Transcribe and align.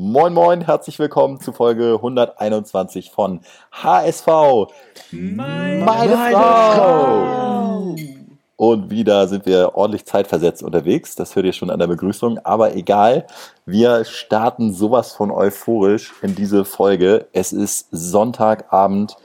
Moin 0.00 0.32
Moin, 0.32 0.60
herzlich 0.60 0.96
willkommen 1.00 1.40
zu 1.40 1.52
Folge 1.52 1.94
121 1.94 3.10
von 3.10 3.40
HSV. 3.72 4.28
Meine, 5.10 5.84
Meine 5.84 6.16
Frau. 6.16 6.74
Frau. 6.76 7.96
Und 8.54 8.90
wieder 8.90 9.26
sind 9.26 9.44
wir 9.44 9.74
ordentlich 9.74 10.04
zeitversetzt 10.04 10.62
unterwegs. 10.62 11.16
Das 11.16 11.34
hört 11.34 11.46
ihr 11.46 11.52
schon 11.52 11.68
an 11.68 11.80
der 11.80 11.88
Begrüßung. 11.88 12.38
Aber 12.44 12.76
egal, 12.76 13.26
wir 13.66 14.04
starten 14.04 14.72
sowas 14.72 15.14
von 15.14 15.32
euphorisch 15.32 16.14
in 16.22 16.36
diese 16.36 16.64
Folge. 16.64 17.26
Es 17.32 17.52
ist 17.52 17.88
Sonntagabend 17.90 19.16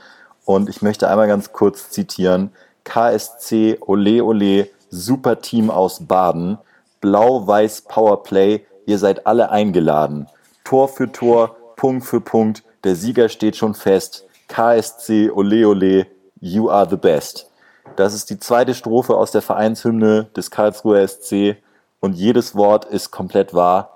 und 0.43 0.69
ich 0.69 0.81
möchte 0.81 1.07
einmal 1.07 1.27
ganz 1.27 1.51
kurz 1.51 1.91
zitieren. 1.91 2.51
KSC 2.83 3.77
Ole 3.79 4.23
Ole, 4.23 4.69
super 4.89 5.39
Team 5.39 5.69
aus 5.69 6.07
Baden. 6.07 6.57
Blau-Weiß 6.99 7.83
Powerplay, 7.83 8.65
ihr 8.87 8.97
seid 8.97 9.27
alle 9.27 9.51
eingeladen. 9.51 10.27
Tor 10.63 10.87
für 10.87 11.11
Tor, 11.11 11.55
Punkt 11.75 12.05
für 12.05 12.21
Punkt, 12.21 12.63
der 12.83 12.95
Sieger 12.95 13.29
steht 13.29 13.55
schon 13.55 13.73
fest. 13.73 14.25
KSC 14.47 15.31
Ole 15.31 15.67
Ole, 15.67 16.07
you 16.39 16.69
are 16.69 16.89
the 16.89 16.97
best. 16.97 17.49
Das 17.95 18.13
ist 18.13 18.29
die 18.29 18.39
zweite 18.39 18.73
Strophe 18.73 19.15
aus 19.15 19.31
der 19.31 19.41
Vereinshymne 19.41 20.25
des 20.35 20.51
Karlsruher 20.51 21.07
SC 21.07 21.57
und 21.99 22.13
jedes 22.13 22.55
Wort 22.55 22.85
ist 22.85 23.11
komplett 23.11 23.53
wahr. 23.53 23.89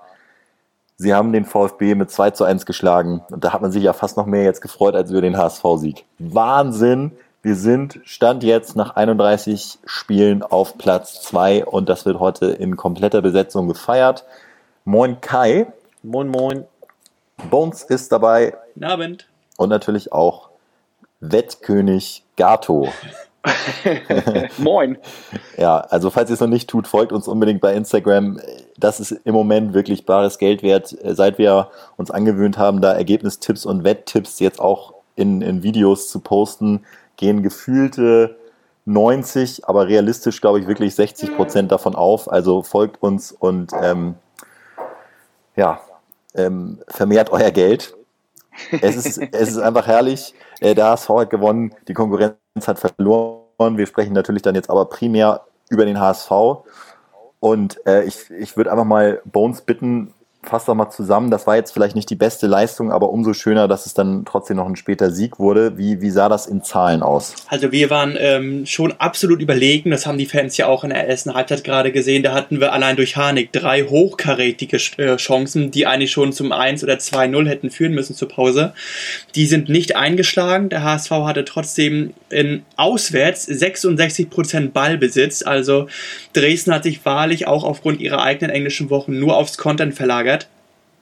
Sie 0.96 1.14
haben 1.14 1.32
den 1.32 1.44
VfB 1.44 1.94
mit 1.94 2.10
2 2.10 2.30
zu 2.32 2.44
1 2.44 2.66
geschlagen 2.66 3.22
und 3.30 3.44
da 3.44 3.52
hat 3.52 3.62
man 3.62 3.72
sich 3.72 3.82
ja 3.82 3.92
fast 3.92 4.16
noch 4.16 4.26
mehr 4.26 4.42
jetzt 4.42 4.60
gefreut 4.60 4.94
als 4.94 5.10
über 5.10 5.20
den 5.20 5.36
HSV-Sieg. 5.36 6.04
Wahnsinn! 6.18 7.12
Wir 7.40 7.54
sind 7.54 8.00
Stand 8.04 8.42
jetzt 8.42 8.74
nach 8.74 8.96
31 8.96 9.78
Spielen 9.84 10.42
auf 10.42 10.76
Platz 10.76 11.22
2 11.22 11.66
und 11.66 11.88
das 11.88 12.04
wird 12.04 12.18
heute 12.18 12.46
in 12.46 12.76
kompletter 12.76 13.22
Besetzung 13.22 13.68
gefeiert. 13.68 14.24
Moin 14.84 15.20
Kai. 15.20 15.68
Moin 16.02 16.28
Moin. 16.28 16.64
Bones 17.50 17.82
ist 17.82 18.12
dabei. 18.12 18.56
Guten 18.74 18.84
Abend. 18.84 19.28
Und 19.56 19.68
natürlich 19.68 20.12
auch 20.12 20.50
Wettkönig 21.20 22.24
Gato. 22.36 22.88
Moin. 24.58 24.98
Ja, 25.56 25.78
also 25.78 26.10
falls 26.10 26.30
ihr 26.30 26.34
es 26.34 26.40
noch 26.40 26.48
nicht 26.48 26.68
tut, 26.68 26.86
folgt 26.86 27.12
uns 27.12 27.28
unbedingt 27.28 27.60
bei 27.60 27.74
Instagram. 27.74 28.40
Das 28.76 29.00
ist 29.00 29.12
im 29.12 29.34
Moment 29.34 29.74
wirklich 29.74 30.06
bares 30.06 30.38
Geld 30.38 30.62
wert, 30.62 30.96
seit 31.02 31.38
wir 31.38 31.70
uns 31.96 32.10
angewöhnt 32.10 32.58
haben, 32.58 32.80
da 32.80 32.92
Ergebnistipps 32.92 33.64
und 33.66 33.84
Wetttipps 33.84 34.38
jetzt 34.40 34.60
auch 34.60 34.94
in, 35.16 35.42
in 35.42 35.62
Videos 35.62 36.08
zu 36.10 36.20
posten, 36.20 36.84
gehen 37.16 37.42
gefühlte 37.42 38.36
90, 38.84 39.68
aber 39.68 39.88
realistisch 39.88 40.40
glaube 40.40 40.60
ich 40.60 40.66
wirklich 40.66 40.94
60 40.94 41.36
Prozent 41.36 41.72
davon 41.72 41.94
auf. 41.94 42.30
Also 42.30 42.62
folgt 42.62 43.02
uns 43.02 43.32
und 43.32 43.72
ähm, 43.82 44.14
ja, 45.56 45.80
ähm, 46.34 46.80
vermehrt 46.88 47.30
euer 47.30 47.50
Geld. 47.50 47.96
Es 48.82 48.96
ist, 48.96 49.18
es 49.32 49.48
ist 49.50 49.58
einfach 49.58 49.86
herrlich. 49.86 50.34
Äh, 50.60 50.74
der 50.74 50.86
HSV 50.86 51.08
hat 51.10 51.30
gewonnen, 51.30 51.74
die 51.86 51.94
Konkurrenz 51.94 52.36
hat 52.66 52.78
verloren. 52.78 53.76
Wir 53.76 53.86
sprechen 53.86 54.12
natürlich 54.12 54.42
dann 54.42 54.54
jetzt 54.54 54.70
aber 54.70 54.86
primär 54.86 55.42
über 55.68 55.84
den 55.84 56.00
HSV. 56.00 56.30
Und 57.40 57.86
äh, 57.86 58.04
ich, 58.04 58.30
ich 58.30 58.56
würde 58.56 58.72
einfach 58.72 58.84
mal 58.84 59.22
Bones 59.24 59.62
bitten, 59.62 60.12
fass 60.48 60.64
doch 60.64 60.74
mal 60.74 60.90
zusammen. 60.90 61.30
Das 61.30 61.46
war 61.46 61.56
jetzt 61.56 61.72
vielleicht 61.72 61.94
nicht 61.94 62.10
die 62.10 62.16
beste 62.16 62.46
Leistung, 62.46 62.90
aber 62.90 63.10
umso 63.10 63.32
schöner, 63.34 63.68
dass 63.68 63.86
es 63.86 63.94
dann 63.94 64.24
trotzdem 64.24 64.56
noch 64.56 64.66
ein 64.66 64.76
später 64.76 65.10
Sieg 65.10 65.38
wurde. 65.38 65.76
Wie, 65.76 66.00
wie 66.00 66.10
sah 66.10 66.28
das 66.28 66.46
in 66.46 66.62
Zahlen 66.62 67.02
aus? 67.02 67.34
Also 67.46 67.70
wir 67.72 67.90
waren 67.90 68.16
ähm, 68.18 68.66
schon 68.66 68.92
absolut 68.92 69.40
überlegen. 69.40 69.90
Das 69.90 70.06
haben 70.06 70.18
die 70.18 70.26
Fans 70.26 70.56
ja 70.56 70.66
auch 70.66 70.84
in 70.84 70.90
der 70.90 71.06
ersten 71.06 71.34
Halbzeit 71.34 71.64
gerade 71.64 71.92
gesehen. 71.92 72.22
Da 72.22 72.32
hatten 72.32 72.60
wir 72.60 72.72
allein 72.72 72.96
durch 72.96 73.16
Harnik 73.16 73.52
drei 73.52 73.84
hochkarätige 73.84 74.78
äh, 74.96 75.16
Chancen, 75.16 75.70
die 75.70 75.86
eigentlich 75.86 76.12
schon 76.12 76.32
zum 76.32 76.52
1 76.52 76.82
oder 76.82 76.94
2-0 76.94 77.46
hätten 77.48 77.70
führen 77.70 77.92
müssen 77.92 78.14
zur 78.14 78.28
Pause. 78.28 78.72
Die 79.34 79.46
sind 79.46 79.68
nicht 79.68 79.96
eingeschlagen. 79.96 80.68
Der 80.70 80.82
HSV 80.82 81.10
hatte 81.10 81.44
trotzdem 81.44 82.14
in 82.30 82.62
auswärts 82.76 83.48
66% 83.48 84.70
Ballbesitz. 84.70 85.42
Also 85.42 85.88
Dresden 86.32 86.72
hat 86.72 86.84
sich 86.84 87.04
wahrlich 87.04 87.46
auch 87.46 87.64
aufgrund 87.64 88.00
ihrer 88.00 88.22
eigenen 88.22 88.50
englischen 88.50 88.90
Wochen 88.90 89.18
nur 89.18 89.36
aufs 89.36 89.58
Content 89.58 89.94
verlagert 89.94 90.37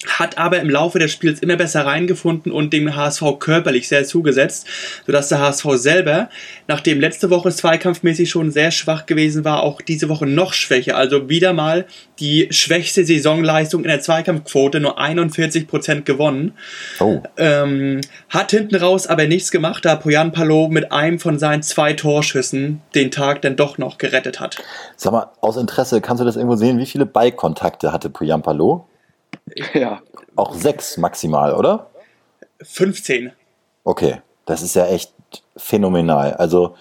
hat 0.04 0.36
aber 0.36 0.60
im 0.60 0.68
Laufe 0.68 0.98
des 0.98 1.10
Spiels 1.10 1.40
immer 1.40 1.56
besser 1.56 1.86
reingefunden 1.86 2.52
und 2.52 2.72
dem 2.72 2.94
HSV 2.94 3.38
körperlich 3.38 3.88
sehr 3.88 4.04
zugesetzt, 4.04 4.66
sodass 5.06 5.28
der 5.28 5.40
HSV 5.40 5.64
selber, 5.74 6.28
nachdem 6.68 7.00
letzte 7.00 7.30
Woche 7.30 7.50
zweikampfmäßig 7.50 8.28
schon 8.28 8.50
sehr 8.50 8.70
schwach 8.70 9.06
gewesen 9.06 9.44
war, 9.44 9.62
auch 9.62 9.80
diese 9.80 10.08
Woche 10.08 10.26
noch 10.26 10.52
schwächer. 10.52 10.96
Also 10.96 11.30
wieder 11.30 11.54
mal 11.54 11.86
die 12.18 12.48
schwächste 12.50 13.06
Saisonleistung 13.06 13.82
in 13.82 13.88
der 13.88 14.00
Zweikampfquote, 14.00 14.80
nur 14.80 15.00
41% 15.00 16.02
gewonnen. 16.02 16.52
Oh. 17.00 17.22
Ähm, 17.38 18.02
hat 18.28 18.50
hinten 18.50 18.76
raus 18.76 19.06
aber 19.06 19.26
nichts 19.26 19.50
gemacht, 19.50 19.84
da 19.84 19.96
Poyan 19.96 20.32
Palo 20.32 20.68
mit 20.68 20.92
einem 20.92 21.18
von 21.18 21.38
seinen 21.38 21.62
zwei 21.62 21.94
Torschüssen 21.94 22.82
den 22.94 23.10
Tag 23.10 23.42
dann 23.42 23.56
doch 23.56 23.78
noch 23.78 23.96
gerettet 23.96 24.40
hat. 24.40 24.58
Sag 24.96 25.12
mal, 25.12 25.30
aus 25.40 25.56
Interesse, 25.56 26.02
kannst 26.02 26.20
du 26.20 26.24
das 26.26 26.36
irgendwo 26.36 26.56
sehen? 26.56 26.78
Wie 26.78 26.86
viele 26.86 27.06
Ballkontakte 27.06 27.92
hatte 27.92 28.10
Poyan 28.10 28.42
Palo? 28.42 28.86
Ja. 29.74 30.00
Auch 30.34 30.54
sechs 30.54 30.96
maximal, 30.96 31.54
oder? 31.54 31.90
15. 32.62 33.32
Okay, 33.84 34.20
das 34.44 34.62
ist 34.62 34.74
ja 34.74 34.86
echt 34.86 35.12
phänomenal. 35.56 36.34
Also, 36.34 36.76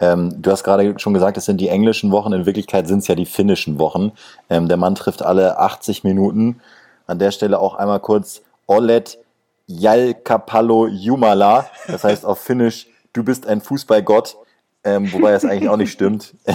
ähm, 0.00 0.40
du 0.40 0.50
hast 0.50 0.64
gerade 0.64 0.98
schon 0.98 1.14
gesagt, 1.14 1.36
es 1.36 1.44
sind 1.44 1.60
die 1.60 1.68
englischen 1.68 2.10
Wochen, 2.10 2.32
in 2.32 2.46
Wirklichkeit 2.46 2.86
sind 2.86 3.00
es 3.00 3.08
ja 3.08 3.14
die 3.14 3.26
finnischen 3.26 3.78
Wochen. 3.78 4.12
Ähm, 4.48 4.68
der 4.68 4.76
Mann 4.76 4.94
trifft 4.94 5.22
alle 5.22 5.58
80 5.58 6.04
Minuten. 6.04 6.60
An 7.06 7.18
der 7.18 7.30
Stelle 7.30 7.58
auch 7.58 7.74
einmal 7.74 8.00
kurz 8.00 8.42
Olet 8.66 9.18
Jalkapallo 9.66 10.86
Jumala. 10.88 11.70
Das 11.86 12.04
heißt 12.04 12.24
auf 12.24 12.38
Finnisch, 12.40 12.86
du 13.12 13.24
bist 13.24 13.46
ein 13.46 13.60
Fußballgott. 13.60 14.36
Ähm, 14.84 15.12
wobei 15.12 15.32
das 15.32 15.44
eigentlich 15.44 15.68
auch 15.68 15.76
nicht 15.76 15.92
stimmt. 15.92 16.34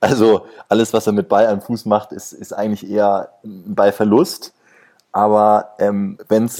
Also 0.00 0.46
alles, 0.68 0.92
was 0.92 1.06
er 1.06 1.12
mit 1.12 1.28
Ball 1.28 1.46
am 1.46 1.60
Fuß 1.60 1.84
macht, 1.84 2.10
ist, 2.10 2.32
ist 2.32 2.52
eigentlich 2.52 2.90
eher 2.90 3.28
ein 3.44 3.72
Ballverlust. 3.76 4.52
Aber 5.12 5.74
ähm, 5.78 6.18
wenn 6.28 6.46
es 6.46 6.58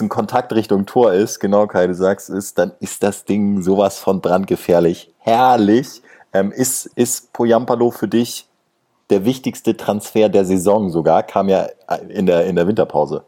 ein 0.00 0.08
Kontakt 0.08 0.52
Richtung 0.52 0.86
Tor 0.86 1.12
ist, 1.12 1.40
genau 1.40 1.66
Kai, 1.66 1.88
du 1.88 1.94
sagst 1.94 2.30
ist, 2.30 2.58
dann 2.58 2.72
ist 2.78 3.02
das 3.02 3.24
Ding 3.24 3.60
sowas 3.60 3.98
von 3.98 4.20
brandgefährlich. 4.20 5.12
Herrlich. 5.18 6.00
Ähm, 6.32 6.52
ist, 6.52 6.86
ist 6.94 7.32
Poyampalo 7.32 7.90
für 7.90 8.06
dich 8.06 8.46
der 9.10 9.24
wichtigste 9.24 9.76
Transfer 9.76 10.28
der 10.28 10.44
Saison 10.44 10.90
sogar? 10.90 11.24
Kam 11.24 11.48
ja 11.48 11.68
in 12.08 12.26
der, 12.26 12.44
in 12.46 12.54
der 12.54 12.68
Winterpause. 12.68 13.24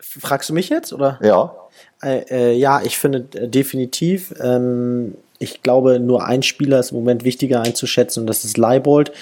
Fragst 0.00 0.48
du 0.48 0.54
mich 0.54 0.68
jetzt, 0.68 0.92
oder? 0.92 1.18
Ja. 1.22 1.54
Äh, 2.02 2.24
äh, 2.30 2.52
ja, 2.54 2.82
ich 2.82 2.98
finde 2.98 3.26
äh, 3.38 3.46
definitiv. 3.46 4.34
Ähm, 4.42 5.14
ich 5.38 5.62
glaube, 5.62 6.00
nur 6.00 6.24
ein 6.24 6.42
Spieler 6.42 6.80
ist 6.80 6.90
im 6.90 6.98
Moment 6.98 7.24
wichtiger 7.24 7.60
einzuschätzen 7.60 8.20
und 8.22 8.26
das 8.26 8.44
ist 8.44 8.58
Leibold. 8.58 9.12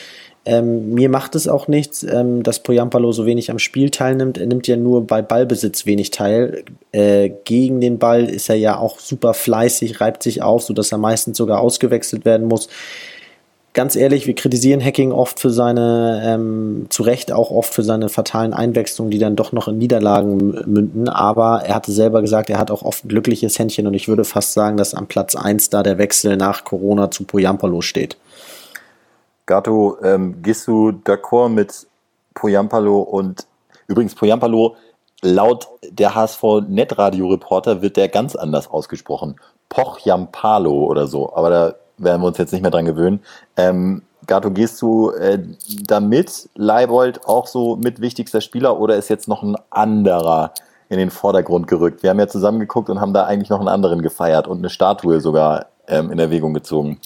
Ähm, 0.49 0.95
mir 0.95 1.11
macht 1.11 1.35
es 1.35 1.47
auch 1.47 1.69
nichts, 1.69 2.03
ähm, 2.03 2.43
dass 2.43 2.63
Poyampalo 2.63 3.13
so 3.13 3.27
wenig 3.27 3.51
am 3.51 3.59
Spiel 3.59 3.91
teilnimmt. 3.91 4.39
Er 4.39 4.47
nimmt 4.47 4.67
ja 4.67 4.79
nur 4.79 5.07
bei 5.07 5.21
Ballbesitz 5.21 5.85
wenig 5.85 6.11
teil. 6.11 6.65
Äh, 6.91 7.33
gegen 7.45 7.83
den 7.83 7.99
Ball 7.99 8.25
ist 8.25 8.49
er 8.49 8.55
ja 8.55 8.79
auch 8.79 8.99
super 8.99 9.35
fleißig, 9.35 10.01
reibt 10.01 10.23
sich 10.23 10.41
auf, 10.41 10.63
sodass 10.63 10.91
er 10.91 10.97
meistens 10.97 11.37
sogar 11.37 11.61
ausgewechselt 11.61 12.25
werden 12.25 12.47
muss. 12.47 12.71
Ganz 13.75 13.95
ehrlich, 13.95 14.27
wir 14.27 14.35
kritisieren 14.35 14.83
Hacking 14.83 15.13
oft 15.13 15.39
für 15.39 15.51
seine, 15.51 16.23
ähm, 16.25 16.87
zu 16.89 17.03
Recht 17.03 17.31
auch 17.31 17.51
oft 17.51 17.75
für 17.75 17.83
seine 17.83 18.09
fatalen 18.09 18.55
Einwechslungen, 18.55 19.11
die 19.11 19.19
dann 19.19 19.37
doch 19.37 19.53
noch 19.53 19.69
in 19.69 19.77
Niederlagen 19.77 20.65
münden. 20.65 21.11
Aber 21.11 21.61
er 21.67 21.75
hatte 21.75 21.93
selber 21.93 22.23
gesagt, 22.23 22.49
er 22.49 22.59
hat 22.59 22.71
auch 22.71 22.81
oft 22.83 23.05
ein 23.05 23.09
glückliches 23.09 23.59
Händchen 23.59 23.87
und 23.87 23.93
ich 23.93 24.09
würde 24.09 24.25
fast 24.25 24.55
sagen, 24.55 24.79
dass 24.79 24.95
am 24.95 25.09
Platz 25.09 25.37
1 25.37 25.69
da 25.69 25.83
der 25.83 25.99
Wechsel 25.99 26.39
nach 26.39 26.65
Corona 26.65 27.11
zu 27.11 27.25
Poyampalo 27.25 27.83
steht. 27.83 28.17
Gato, 29.49 29.97
ähm, 30.03 30.43
gehst 30.43 30.69
du 30.69 30.91
d'accord 30.91 31.49
mit 31.49 31.89
Poyampalo 32.35 33.01
und 33.01 33.47
übrigens 33.89 34.15
Poyampalo, 34.15 34.77
laut 35.23 35.67
der 35.89 36.15
HSV 36.15 36.69
Netradio-Reporter 36.69 37.81
wird 37.81 37.97
der 37.97 38.09
ganz 38.09 38.37
anders 38.37 38.71
ausgesprochen. 38.71 39.37
Pochjampalo 39.71 40.85
oder 40.85 41.07
so, 41.07 41.35
aber 41.35 41.51
da 41.51 41.75
werden 41.97 42.21
wir 42.23 42.29
uns 42.29 42.37
jetzt 42.37 42.53
nicht 42.53 42.61
mehr 42.61 42.71
dran 42.71 42.85
gewöhnen. 42.85 43.21
Ähm, 43.57 44.03
Gato, 44.27 44.51
gehst 44.51 44.83
du 44.83 45.13
äh, 45.13 45.43
damit 45.87 46.51
Leibold 46.55 47.27
auch 47.27 47.47
so 47.47 47.77
mit 47.77 48.03
wichtigster 48.03 48.43
Spieler 48.43 48.79
oder 48.79 48.97
ist 48.97 49.09
jetzt 49.09 49.29
noch 49.29 49.43
ein 49.43 49.57
anderer 49.71 50.53
in 50.91 50.99
den 50.99 51.11
Vordergrund 51.11 51.69
gerückt? 51.69 52.03
Wir 52.03 52.11
haben 52.11 52.19
ja 52.19 52.29
zusammen 52.29 52.61
geguckt 52.61 52.91
und 52.91 53.01
haben 53.01 53.15
da 53.15 53.25
eigentlich 53.25 53.49
noch 53.49 53.61
einen 53.61 53.69
anderen 53.69 54.03
gefeiert 54.03 54.47
und 54.47 54.59
eine 54.59 54.69
Statue 54.69 55.21
sogar 55.21 55.67
ähm, 55.87 56.11
in 56.11 56.19
Erwägung 56.19 56.53
gezogen. 56.53 57.01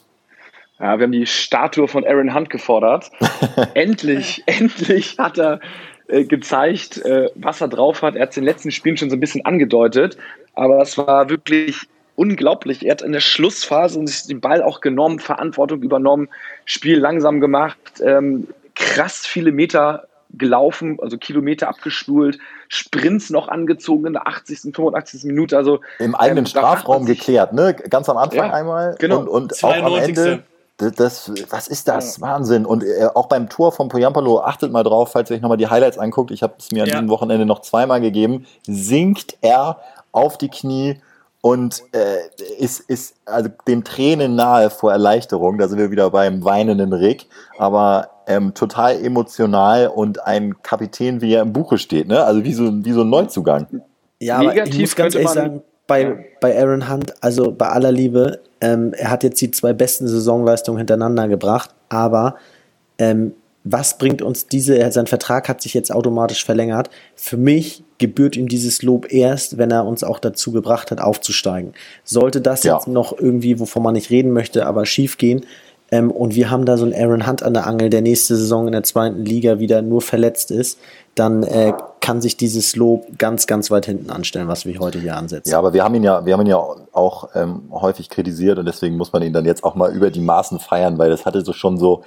Ja, 0.82 0.98
wir 0.98 1.04
haben 1.04 1.12
die 1.12 1.26
Statue 1.26 1.86
von 1.86 2.04
Aaron 2.04 2.34
Hunt 2.34 2.50
gefordert. 2.50 3.12
endlich, 3.74 4.42
endlich 4.46 5.16
hat 5.16 5.38
er 5.38 5.60
äh, 6.08 6.24
gezeigt, 6.24 6.98
äh, 7.04 7.30
was 7.36 7.60
er 7.60 7.68
drauf 7.68 8.02
hat. 8.02 8.16
Er 8.16 8.22
hat 8.22 8.30
es 8.30 8.36
in 8.36 8.42
den 8.42 8.48
letzten 8.48 8.72
Spielen 8.72 8.96
schon 8.96 9.08
so 9.08 9.14
ein 9.14 9.20
bisschen 9.20 9.46
angedeutet, 9.46 10.16
aber 10.54 10.82
es 10.82 10.98
war 10.98 11.30
wirklich 11.30 11.86
unglaublich. 12.16 12.84
Er 12.84 12.90
hat 12.90 13.02
in 13.02 13.12
der 13.12 13.20
Schlussphase 13.20 14.04
sich 14.08 14.26
den 14.26 14.40
Ball 14.40 14.60
auch 14.60 14.80
genommen, 14.80 15.20
Verantwortung 15.20 15.82
übernommen, 15.82 16.28
Spiel 16.64 16.98
langsam 16.98 17.40
gemacht, 17.40 17.78
ähm, 18.04 18.48
krass 18.74 19.24
viele 19.24 19.52
Meter 19.52 20.08
gelaufen, 20.30 20.98
also 21.00 21.16
Kilometer 21.16 21.68
abgespult, 21.68 22.38
Sprints 22.68 23.30
noch 23.30 23.46
angezogen 23.46 24.06
in 24.06 24.12
der 24.14 24.26
80., 24.26 24.74
85. 24.74 25.24
Minute. 25.24 25.56
Also 25.56 25.80
im 26.00 26.16
eigenen 26.16 26.38
ähm, 26.38 26.46
Strafraum 26.46 27.06
geklärt, 27.06 27.52
ne? 27.52 27.74
Ganz 27.74 28.08
am 28.08 28.16
Anfang 28.16 28.48
ja, 28.48 28.52
einmal 28.52 28.96
genau. 28.98 29.20
und, 29.20 29.28
und 29.28 29.64
auch 29.64 29.76
am 29.76 29.94
Ende. 29.94 30.42
Das, 30.78 31.30
was 31.50 31.68
ist 31.68 31.86
das? 31.86 32.16
Ja. 32.16 32.22
Wahnsinn. 32.22 32.66
Und 32.66 32.82
äh, 32.82 33.06
auch 33.14 33.26
beim 33.26 33.48
Tor 33.48 33.72
von 33.72 33.88
Poyampalo, 33.88 34.40
achtet 34.40 34.72
mal 34.72 34.82
drauf, 34.82 35.12
falls 35.12 35.30
ihr 35.30 35.36
euch 35.36 35.42
nochmal 35.42 35.58
die 35.58 35.68
Highlights 35.68 35.98
anguckt. 35.98 36.30
Ich 36.32 36.42
habe 36.42 36.54
es 36.58 36.72
mir 36.72 36.82
an 36.82 36.88
ja. 36.88 36.94
diesem 36.94 37.08
Wochenende 37.08 37.46
noch 37.46 37.60
zweimal 37.60 38.00
gegeben. 38.00 38.46
Sinkt 38.66 39.36
er 39.42 39.78
auf 40.10 40.38
die 40.38 40.48
Knie 40.48 41.00
und 41.40 41.82
äh, 41.92 42.18
ist, 42.58 42.80
ist 42.80 43.16
also 43.26 43.50
dem 43.66 43.84
Tränen 43.84 44.34
nahe 44.34 44.70
vor 44.70 44.92
Erleichterung. 44.92 45.58
Da 45.58 45.68
sind 45.68 45.78
wir 45.78 45.90
wieder 45.90 46.10
beim 46.10 46.44
weinenden 46.44 46.92
Rick, 46.92 47.26
aber 47.58 48.10
ähm, 48.26 48.54
total 48.54 49.04
emotional 49.04 49.88
und 49.88 50.24
ein 50.24 50.62
Kapitän, 50.62 51.20
wie 51.20 51.34
er 51.34 51.42
im 51.42 51.52
Buche 51.52 51.78
steht, 51.78 52.08
ne? 52.08 52.24
Also 52.24 52.44
wie 52.44 52.52
so, 52.54 52.84
wie 52.84 52.92
so 52.92 53.02
ein 53.02 53.10
Neuzugang. 53.10 53.66
Ja, 54.20 54.38
aber 54.38 54.56
ich 54.66 54.78
muss 54.78 54.94
ganz 54.94 55.16
ehrlich 55.16 55.30
sagen, 55.30 55.62
bei, 55.88 56.02
ja. 56.02 56.14
bei 56.40 56.56
Aaron 56.56 56.88
Hunt, 56.88 57.12
also 57.22 57.50
bei 57.50 57.68
aller 57.68 57.90
Liebe, 57.90 58.40
ähm, 58.62 58.94
er 58.94 59.10
hat 59.10 59.24
jetzt 59.24 59.40
die 59.40 59.50
zwei 59.50 59.72
besten 59.72 60.06
Saisonleistungen 60.06 60.78
hintereinander 60.78 61.26
gebracht, 61.28 61.70
aber 61.88 62.36
ähm, 62.96 63.34
was 63.64 63.98
bringt 63.98 64.22
uns 64.22 64.46
diese, 64.46 64.90
sein 64.90 65.06
Vertrag 65.06 65.48
hat 65.48 65.60
sich 65.60 65.74
jetzt 65.74 65.92
automatisch 65.92 66.44
verlängert. 66.44 66.90
Für 67.14 67.36
mich 67.36 67.84
gebührt 67.98 68.36
ihm 68.36 68.48
dieses 68.48 68.82
Lob 68.82 69.12
erst, 69.12 69.58
wenn 69.58 69.70
er 69.70 69.86
uns 69.86 70.02
auch 70.02 70.18
dazu 70.18 70.52
gebracht 70.52 70.90
hat, 70.90 71.00
aufzusteigen. 71.00 71.74
Sollte 72.02 72.40
das 72.40 72.64
ja. 72.64 72.74
jetzt 72.74 72.88
noch 72.88 73.16
irgendwie, 73.16 73.60
wovon 73.60 73.82
man 73.82 73.94
nicht 73.94 74.10
reden 74.10 74.32
möchte, 74.32 74.66
aber 74.66 74.86
schief 74.86 75.18
gehen, 75.18 75.44
ähm, 75.92 76.10
und 76.10 76.34
wir 76.34 76.50
haben 76.50 76.64
da 76.64 76.78
so 76.78 76.86
einen 76.86 76.94
Aaron 76.94 77.26
Hunt 77.26 77.42
an 77.42 77.52
der 77.52 77.66
Angel, 77.66 77.90
der 77.90 78.00
nächste 78.00 78.34
Saison 78.34 78.66
in 78.66 78.72
der 78.72 78.82
zweiten 78.82 79.24
Liga 79.26 79.58
wieder 79.58 79.82
nur 79.82 80.00
verletzt 80.00 80.50
ist, 80.50 80.78
dann 81.14 81.42
äh, 81.42 81.74
kann 82.00 82.22
sich 82.22 82.38
dieses 82.38 82.74
Lob 82.76 83.06
ganz, 83.18 83.46
ganz 83.46 83.70
weit 83.70 83.84
hinten 83.84 84.08
anstellen, 84.08 84.48
was 84.48 84.64
wir 84.64 84.78
heute 84.80 84.98
hier 84.98 85.16
ansetzen. 85.16 85.50
Ja, 85.50 85.58
aber 85.58 85.74
wir 85.74 85.84
haben 85.84 85.94
ihn 85.94 86.02
ja, 86.02 86.24
wir 86.24 86.32
haben 86.32 86.40
ihn 86.40 86.46
ja 86.46 86.56
auch 86.56 87.28
ähm, 87.34 87.64
häufig 87.70 88.08
kritisiert 88.08 88.58
und 88.58 88.64
deswegen 88.64 88.96
muss 88.96 89.12
man 89.12 89.22
ihn 89.22 89.34
dann 89.34 89.44
jetzt 89.44 89.62
auch 89.64 89.74
mal 89.74 89.92
über 89.92 90.10
die 90.10 90.22
Maßen 90.22 90.58
feiern, 90.58 90.96
weil 90.96 91.10
das 91.10 91.26
hatte 91.26 91.42
so 91.42 91.52
schon 91.52 91.76
so, 91.76 92.04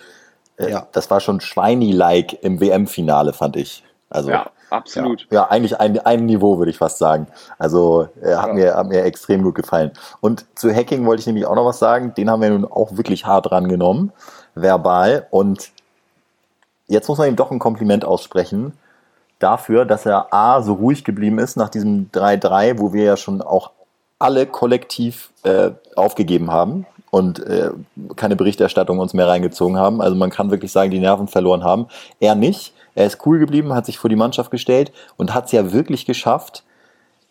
äh, 0.57 0.71
ja. 0.71 0.87
das 0.91 1.11
war 1.11 1.19
schon 1.19 1.39
Schweini-like 1.39 2.43
im 2.43 2.59
WM-Finale, 2.59 3.33
fand 3.33 3.55
ich. 3.55 3.83
Also, 4.09 4.31
ja, 4.31 4.47
absolut. 4.77 5.27
Ja, 5.31 5.41
ja, 5.41 5.47
eigentlich 5.49 5.79
ein, 5.79 5.99
ein 5.99 6.25
Niveau, 6.25 6.57
würde 6.57 6.71
ich 6.71 6.77
fast 6.77 6.97
sagen. 6.97 7.27
Also 7.57 8.09
äh, 8.21 8.35
hat, 8.35 8.47
ja. 8.47 8.53
mir, 8.53 8.75
hat 8.75 8.87
mir 8.87 9.03
extrem 9.03 9.43
gut 9.43 9.55
gefallen. 9.55 9.91
Und 10.21 10.45
zu 10.55 10.73
Hacking 10.73 11.05
wollte 11.05 11.21
ich 11.21 11.27
nämlich 11.27 11.45
auch 11.45 11.55
noch 11.55 11.65
was 11.65 11.79
sagen. 11.79 12.13
Den 12.15 12.29
haben 12.29 12.41
wir 12.41 12.49
nun 12.49 12.65
auch 12.65 12.97
wirklich 12.97 13.25
hart 13.25 13.51
rangenommen, 13.51 14.11
verbal. 14.53 15.27
Und 15.31 15.71
jetzt 16.87 17.07
muss 17.07 17.17
man 17.17 17.27
ihm 17.27 17.35
doch 17.35 17.51
ein 17.51 17.59
Kompliment 17.59 18.05
aussprechen 18.05 18.73
dafür, 19.39 19.85
dass 19.85 20.05
er 20.05 20.33
A, 20.33 20.61
so 20.61 20.73
ruhig 20.73 21.03
geblieben 21.03 21.39
ist 21.39 21.57
nach 21.57 21.69
diesem 21.69 22.09
3-3, 22.11 22.79
wo 22.79 22.93
wir 22.93 23.03
ja 23.03 23.17
schon 23.17 23.41
auch 23.41 23.71
alle 24.17 24.45
kollektiv 24.45 25.31
äh, 25.43 25.71
aufgegeben 25.95 26.51
haben 26.51 26.85
und 27.11 27.39
äh, 27.45 27.71
keine 28.15 28.35
Berichterstattung 28.35 28.99
uns 28.99 29.13
mehr 29.13 29.27
reingezogen 29.27 29.77
haben. 29.77 30.01
Also 30.01 30.15
man 30.15 30.29
kann 30.29 30.51
wirklich 30.51 30.71
sagen, 30.71 30.91
die 30.91 30.99
Nerven 30.99 31.27
verloren 31.27 31.63
haben. 31.63 31.87
Er 32.19 32.35
nicht. 32.35 32.73
Er 32.95 33.05
ist 33.05 33.25
cool 33.25 33.39
geblieben, 33.39 33.73
hat 33.73 33.85
sich 33.85 33.99
vor 33.99 34.09
die 34.09 34.15
Mannschaft 34.15 34.51
gestellt 34.51 34.91
und 35.17 35.33
hat 35.33 35.45
es 35.45 35.51
ja 35.51 35.71
wirklich 35.71 36.05
geschafft, 36.05 36.63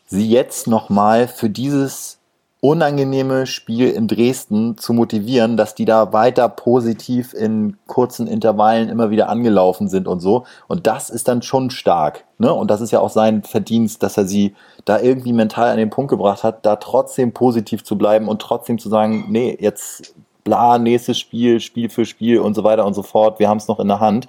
sie 0.07 0.29
jetzt 0.29 0.67
nochmal 0.67 1.27
für 1.27 1.51
dieses 1.51 2.19
unangenehme 2.65 3.47
Spiel 3.47 3.91
in 3.91 4.09
Dresden 4.09 4.79
zu 4.79 4.95
motivieren, 4.95 5.59
dass 5.59 5.75
die 5.75 5.85
da 5.85 6.15
weiter 6.15 6.49
positiv 6.49 7.35
in 7.35 7.77
kurzen 7.87 8.27
Intervallen 8.27 8.89
immer 8.89 9.11
wieder 9.11 9.29
angelaufen 9.29 9.89
sind 9.89 10.09
und 10.09 10.21
so. 10.21 10.47
Und 10.67 10.87
das 10.87 11.11
ist 11.11 11.29
dann 11.29 11.43
schon 11.43 11.69
stark. 11.69 12.25
Ne? 12.39 12.51
Und 12.51 12.71
das 12.71 12.81
ist 12.81 12.91
ja 12.91 13.01
auch 13.01 13.11
sein 13.11 13.43
Verdienst, 13.43 14.03
dass 14.03 14.17
er 14.17 14.27
sie 14.27 14.55
da 14.87 14.99
irgendwie 14.99 15.35
mental 15.35 15.69
an 15.69 15.77
den 15.77 15.91
Punkt 15.91 16.09
gebracht 16.09 16.43
hat, 16.43 16.65
da 16.65 16.77
trotzdem 16.77 17.33
positiv 17.33 17.85
zu 17.85 17.99
bleiben 17.99 18.29
und 18.29 18.41
trotzdem 18.41 18.79
zu 18.79 18.89
sagen, 18.89 19.27
nee, 19.29 19.59
jetzt 19.61 20.15
bla, 20.43 20.79
nächstes 20.79 21.19
Spiel, 21.19 21.61
Spiel 21.61 21.91
für 21.91 22.07
Spiel 22.07 22.39
und 22.39 22.55
so 22.55 22.65
weiter 22.65 22.87
und 22.87 22.95
so 22.95 23.03
fort. 23.03 23.41
Wir 23.41 23.51
haben 23.51 23.59
es 23.59 23.69
noch 23.69 23.79
in 23.79 23.89
der 23.89 24.01
Hand. 24.01 24.27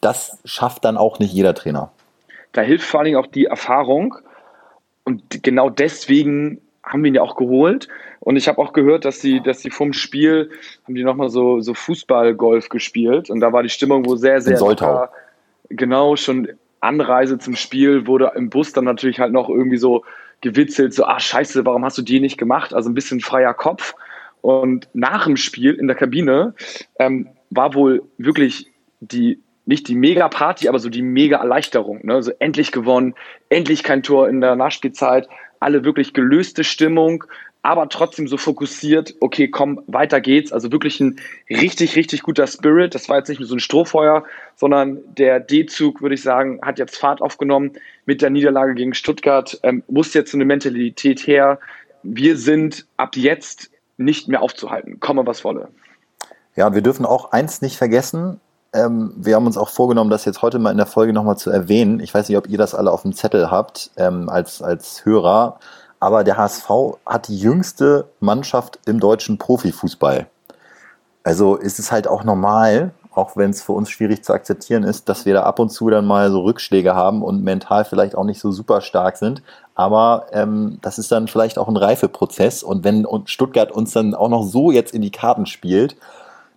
Das 0.00 0.38
schafft 0.44 0.84
dann 0.84 0.96
auch 0.96 1.18
nicht 1.18 1.32
jeder 1.32 1.54
Trainer. 1.54 1.92
Da 2.52 2.62
hilft 2.62 2.86
vor 2.86 3.00
allen 3.00 3.06
Dingen 3.06 3.18
auch 3.18 3.26
die 3.26 3.46
Erfahrung. 3.46 4.16
Und 5.04 5.42
genau 5.42 5.70
deswegen 5.70 6.60
haben 6.82 7.02
wir 7.02 7.08
ihn 7.08 7.14
ja 7.14 7.22
auch 7.22 7.36
geholt. 7.36 7.88
Und 8.20 8.36
ich 8.36 8.48
habe 8.48 8.58
auch 8.58 8.72
gehört, 8.72 9.04
dass 9.04 9.20
sie, 9.20 9.40
dass 9.40 9.60
sie 9.60 9.70
vom 9.70 9.92
Spiel 9.92 10.50
haben 10.84 10.94
die 10.94 11.04
nochmal 11.04 11.28
so, 11.28 11.60
so 11.60 11.74
Fußballgolf 11.74 12.68
gespielt. 12.68 13.30
Und 13.30 13.40
da 13.40 13.52
war 13.52 13.62
die 13.62 13.68
Stimmung 13.68 14.06
wohl 14.06 14.18
sehr, 14.18 14.40
sehr 14.40 14.58
locker. 14.58 15.10
Genau, 15.70 16.16
schon 16.16 16.48
Anreise 16.80 17.38
zum 17.38 17.56
Spiel 17.56 18.06
wurde 18.06 18.32
im 18.36 18.50
Bus 18.50 18.72
dann 18.72 18.84
natürlich 18.84 19.20
halt 19.20 19.32
noch 19.32 19.48
irgendwie 19.48 19.76
so 19.76 20.04
gewitzelt, 20.40 20.94
so, 20.94 21.04
ah, 21.04 21.18
scheiße, 21.18 21.66
warum 21.66 21.84
hast 21.84 21.98
du 21.98 22.02
die 22.02 22.20
nicht 22.20 22.38
gemacht? 22.38 22.72
Also 22.72 22.88
ein 22.88 22.94
bisschen 22.94 23.20
freier 23.20 23.54
Kopf. 23.54 23.94
Und 24.40 24.88
nach 24.92 25.24
dem 25.24 25.36
Spiel 25.36 25.74
in 25.74 25.88
der 25.88 25.96
Kabine 25.96 26.54
ähm, 26.98 27.28
war 27.50 27.74
wohl 27.74 28.02
wirklich 28.18 28.70
die 29.00 29.40
nicht 29.68 29.86
die 29.86 29.94
Mega-Party, 29.94 30.66
aber 30.68 30.78
so 30.78 30.88
die 30.88 31.02
Mega-Erleichterung. 31.02 32.00
Ne? 32.02 32.22
So 32.22 32.32
endlich 32.38 32.72
gewonnen, 32.72 33.14
endlich 33.50 33.82
kein 33.82 34.02
Tor 34.02 34.26
in 34.26 34.40
der 34.40 34.56
Nachspielzeit, 34.56 35.28
alle 35.60 35.84
wirklich 35.84 36.14
gelöste 36.14 36.64
Stimmung, 36.64 37.24
aber 37.60 37.90
trotzdem 37.90 38.28
so 38.28 38.38
fokussiert, 38.38 39.16
okay, 39.20 39.48
komm, 39.48 39.82
weiter 39.86 40.22
geht's. 40.22 40.52
Also 40.52 40.72
wirklich 40.72 41.00
ein 41.00 41.20
richtig, 41.50 41.96
richtig 41.96 42.22
guter 42.22 42.46
Spirit. 42.46 42.94
Das 42.94 43.10
war 43.10 43.18
jetzt 43.18 43.28
nicht 43.28 43.40
nur 43.40 43.48
so 43.48 43.56
ein 43.56 43.60
Strohfeuer, 43.60 44.24
sondern 44.56 45.00
der 45.14 45.38
D-Zug, 45.38 46.00
würde 46.00 46.14
ich 46.14 46.22
sagen, 46.22 46.60
hat 46.62 46.78
jetzt 46.78 46.96
Fahrt 46.96 47.20
aufgenommen 47.20 47.72
mit 48.06 48.22
der 48.22 48.30
Niederlage 48.30 48.74
gegen 48.74 48.94
Stuttgart. 48.94 49.60
Ähm, 49.64 49.82
muss 49.86 50.14
jetzt 50.14 50.30
so 50.30 50.38
eine 50.38 50.46
Mentalität 50.46 51.26
her. 51.26 51.58
Wir 52.02 52.38
sind 52.38 52.86
ab 52.96 53.16
jetzt 53.16 53.70
nicht 53.98 54.28
mehr 54.28 54.40
aufzuhalten, 54.40 54.98
komme 54.98 55.26
was 55.26 55.44
wolle. 55.44 55.68
Ja, 56.56 56.68
und 56.68 56.74
wir 56.74 56.82
dürfen 56.82 57.04
auch 57.04 57.32
eins 57.32 57.60
nicht 57.60 57.76
vergessen, 57.76 58.40
ähm, 58.72 59.12
wir 59.16 59.34
haben 59.34 59.46
uns 59.46 59.56
auch 59.56 59.68
vorgenommen, 59.68 60.10
das 60.10 60.24
jetzt 60.24 60.42
heute 60.42 60.58
mal 60.58 60.70
in 60.70 60.76
der 60.76 60.86
Folge 60.86 61.12
nochmal 61.12 61.38
zu 61.38 61.50
erwähnen. 61.50 62.00
Ich 62.00 62.12
weiß 62.12 62.28
nicht, 62.28 62.38
ob 62.38 62.48
ihr 62.48 62.58
das 62.58 62.74
alle 62.74 62.90
auf 62.90 63.02
dem 63.02 63.14
Zettel 63.14 63.50
habt 63.50 63.90
ähm, 63.96 64.28
als, 64.28 64.62
als 64.62 65.04
Hörer, 65.04 65.58
aber 66.00 66.24
der 66.24 66.36
HSV 66.36 66.68
hat 67.06 67.28
die 67.28 67.38
jüngste 67.38 68.06
Mannschaft 68.20 68.78
im 68.86 69.00
deutschen 69.00 69.38
Profifußball. 69.38 70.26
Also 71.24 71.56
ist 71.56 71.78
es 71.78 71.90
halt 71.90 72.08
auch 72.08 72.24
normal, 72.24 72.92
auch 73.14 73.36
wenn 73.36 73.50
es 73.50 73.62
für 73.62 73.72
uns 73.72 73.90
schwierig 73.90 74.22
zu 74.22 74.32
akzeptieren 74.32 74.84
ist, 74.84 75.08
dass 75.08 75.26
wir 75.26 75.34
da 75.34 75.42
ab 75.42 75.58
und 75.58 75.70
zu 75.70 75.90
dann 75.90 76.06
mal 76.06 76.30
so 76.30 76.42
Rückschläge 76.42 76.94
haben 76.94 77.22
und 77.22 77.42
mental 77.42 77.84
vielleicht 77.84 78.14
auch 78.14 78.24
nicht 78.24 78.40
so 78.40 78.52
super 78.52 78.80
stark 78.80 79.16
sind. 79.16 79.42
Aber 79.74 80.26
ähm, 80.32 80.78
das 80.82 80.98
ist 80.98 81.10
dann 81.10 81.26
vielleicht 81.26 81.58
auch 81.58 81.68
ein 81.68 81.76
Reifeprozess. 81.76 82.62
Und 82.62 82.84
wenn 82.84 83.06
Stuttgart 83.24 83.72
uns 83.72 83.92
dann 83.92 84.14
auch 84.14 84.28
noch 84.28 84.44
so 84.44 84.70
jetzt 84.70 84.94
in 84.94 85.02
die 85.02 85.10
Karten 85.10 85.46
spielt, 85.46 85.96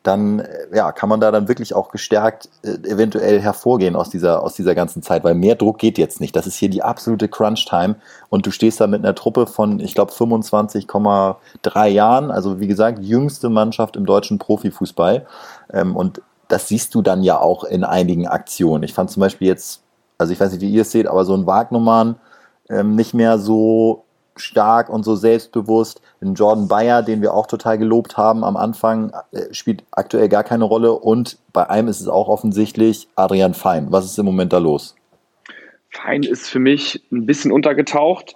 dann 0.04 0.40
äh, 0.40 0.68
ja, 0.74 0.92
kann 0.92 1.10
man 1.10 1.20
da 1.20 1.32
dann 1.32 1.48
wirklich 1.48 1.76
auch 1.76 1.92
gestärkt 1.92 2.50
äh, 2.64 2.70
eventuell 2.90 3.40
hervorgehen 3.40 3.96
aus 3.96 4.10
dieser, 4.10 4.44
aus 4.44 4.56
dieser 4.56 4.74
ganzen 4.74 5.04
Zeit, 5.04 5.24
weil 5.24 5.36
mehr 5.36 5.56
Druck 5.56 5.78
geht 5.78 5.98
jetzt 5.98 6.20
nicht. 6.22 6.36
Das 6.36 6.48
ist 6.48 6.56
hier 6.56 6.70
die 6.70 6.82
absolute 6.82 7.28
Crunch-Time 7.28 7.96
und 8.30 8.46
du 8.46 8.52
stehst 8.52 8.82
da 8.82 8.88
mit 8.88 9.04
einer 9.04 9.16
Truppe 9.16 9.46
von, 9.48 9.80
ich 9.80 9.94
glaube, 9.94 10.12
25,3 10.12 11.88
Jahren, 11.88 12.32
also 12.32 12.60
wie 12.60 12.68
gesagt, 12.68 13.00
jüngste 13.00 13.50
Mannschaft 13.50 13.96
im 13.96 14.06
deutschen 14.06 14.40
Profifußball. 14.40 15.28
Ähm, 15.72 15.96
und 15.96 16.22
das 16.48 16.68
siehst 16.68 16.96
du 16.96 17.02
dann 17.02 17.24
ja 17.24 17.40
auch 17.40 17.64
in 17.64 17.84
einigen 17.84 18.28
Aktionen. 18.28 18.84
Ich 18.84 18.94
fand 18.94 19.12
zum 19.12 19.22
Beispiel 19.22 19.48
jetzt, 19.48 19.84
also 20.18 20.34
ich 20.34 20.40
weiß 20.40 20.52
nicht, 20.52 20.62
wie 20.62 20.72
ihr 20.72 20.82
es 20.82 20.92
seht, 20.92 21.08
aber 21.08 21.26
so 21.26 21.34
ein 21.34 21.46
Wagnummern 21.46 22.16
ähm, 22.70 22.96
nicht 22.96 23.14
mehr 23.14 23.38
so 23.38 24.04
stark 24.36 24.90
und 24.90 25.04
so 25.04 25.16
selbstbewusst. 25.16 26.02
In 26.22 26.36
Jordan 26.36 26.68
Bayer, 26.68 27.04
den 27.04 27.22
wir 27.22 27.34
auch 27.34 27.48
total 27.48 27.78
gelobt 27.78 28.18
haben 28.18 28.44
am 28.44 28.58
Anfang, 28.58 29.12
äh, 29.32 29.54
spielt 29.54 29.84
aktuell 29.92 30.30
gar 30.30 30.44
keine 30.44 30.64
Rolle. 30.64 30.94
Und 30.94 31.38
bei 31.54 31.70
einem 31.70 31.88
ist 31.88 32.02
es 32.02 32.08
auch 32.08 32.28
offensichtlich 32.28 33.08
Adrian 33.16 33.54
Fein. 33.54 33.88
Was 33.92 34.06
ist 34.06 34.18
im 34.18 34.26
Moment 34.26 34.54
da 34.54 34.58
los? 34.58 34.96
Fein 35.90 36.24
ist 36.24 36.50
für 36.50 36.60
mich 36.60 37.04
ein 37.12 37.26
bisschen 37.26 37.52
untergetaucht, 37.52 38.36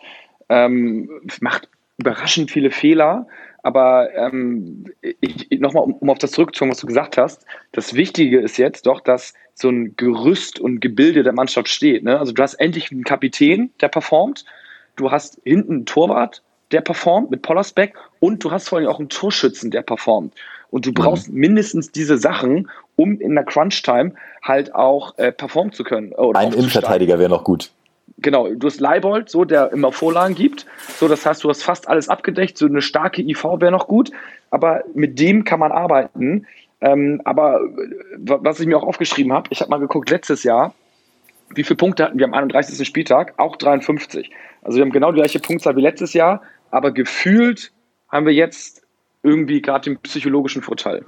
ähm, 0.50 1.10
macht 1.40 1.70
überraschend 1.98 2.52
viele 2.52 2.72
Fehler. 2.72 3.28
Aber 3.64 4.14
ähm, 4.14 4.86
nochmal, 5.52 5.84
um, 5.84 5.94
um 5.94 6.10
auf 6.12 6.20
das 6.20 6.32
zurückzukommen, 6.32 6.72
was 6.72 6.82
du 6.82 6.88
gesagt 6.88 7.18
hast, 7.18 7.46
das 7.72 7.96
Wichtige 7.96 8.40
ist 8.40 8.58
jetzt 8.58 8.86
doch, 8.86 9.00
dass 9.00 9.34
so 9.56 9.70
ein 9.70 9.96
Gerüst 9.96 10.60
und 10.60 10.82
Gebilde 10.82 11.24
der 11.24 11.34
Mannschaft 11.34 11.70
steht. 11.70 12.04
Ne? 12.04 12.20
Also 12.20 12.32
du 12.32 12.44
hast 12.44 12.56
endlich 12.56 12.92
einen 12.92 13.04
Kapitän, 13.04 13.72
der 13.82 13.88
performt 13.88 14.46
du 14.96 15.12
hast 15.12 15.40
hinten 15.44 15.74
einen 15.74 15.86
Torwart, 15.86 16.42
der 16.72 16.82
performt 16.82 17.32
mit 17.32 17.42
Pollersbeck 17.42 17.94
und 18.20 18.44
du 18.44 18.52
hast 18.52 18.70
vor 18.70 18.80
allem 18.80 18.88
auch 18.88 19.00
einen 19.00 19.10
Torschützen, 19.10 19.72
der 19.72 19.82
performt. 19.82 20.34
Und 20.72 20.86
du 20.86 20.94
brauchst 20.94 21.30
mhm. 21.30 21.40
mindestens 21.40 21.92
diese 21.92 22.18
Sachen, 22.18 22.70
um 22.96 23.20
in 23.22 23.36
der 23.36 23.46
Crunch-Time 23.46 24.14
halt 24.44 24.74
auch 24.74 25.18
äh, 25.18 25.32
performen 25.32 25.72
zu 25.72 25.84
können. 25.84 26.14
Ein 26.34 26.54
Innenverteidiger 26.54 27.20
wäre 27.20 27.30
noch 27.30 27.44
gut. 27.44 27.72
Genau, 28.18 28.48
du 28.48 28.68
hast 28.68 28.80
Leibold, 28.80 29.30
so, 29.30 29.46
der 29.46 29.72
immer 29.72 29.92
Vorlagen 29.92 30.36
gibt. 30.36 30.66
So, 30.98 31.08
das 31.08 31.26
heißt, 31.26 31.44
du 31.44 31.50
hast 31.50 31.64
fast 31.64 31.88
alles 31.88 32.10
abgedeckt. 32.10 32.58
So 32.58 32.66
eine 32.66 32.82
starke 32.82 33.22
IV 33.22 33.44
wäre 33.60 33.72
noch 33.72 33.88
gut. 33.88 34.12
Aber 34.52 34.84
mit 34.94 35.20
dem 35.20 35.44
kann 35.44 35.60
man 35.60 35.72
arbeiten. 35.72 36.48
Ähm, 36.82 37.22
aber 37.26 37.60
was 38.18 38.60
ich 38.60 38.68
mir 38.68 38.78
auch 38.78 38.84
aufgeschrieben 38.84 39.34
habe, 39.34 39.50
ich 39.52 39.62
habe 39.62 39.70
mal 39.70 39.80
geguckt, 39.80 40.10
letztes 40.10 40.44
Jahr 40.44 40.74
wie 41.54 41.64
viele 41.64 41.78
Punkte 41.78 42.04
hatten 42.04 42.18
wir 42.18 42.26
am 42.26 42.34
31. 42.34 42.86
Spieltag? 42.88 43.34
Auch 43.38 43.56
53. 43.56 44.32
Also 44.66 44.78
wir 44.78 44.82
haben 44.82 44.92
genau 44.92 45.12
die 45.12 45.20
gleiche 45.20 45.40
Punktzahl 45.40 45.76
wie 45.76 45.82
letztes 45.82 46.14
Jahr, 46.14 46.42
aber 46.72 46.92
gefühlt 46.92 47.72
haben 48.10 48.26
wir 48.26 48.34
jetzt 48.34 48.82
irgendwie 49.22 49.62
gerade 49.62 49.92
den 49.92 50.00
psychologischen 50.00 50.64
Vorteil. 50.64 51.06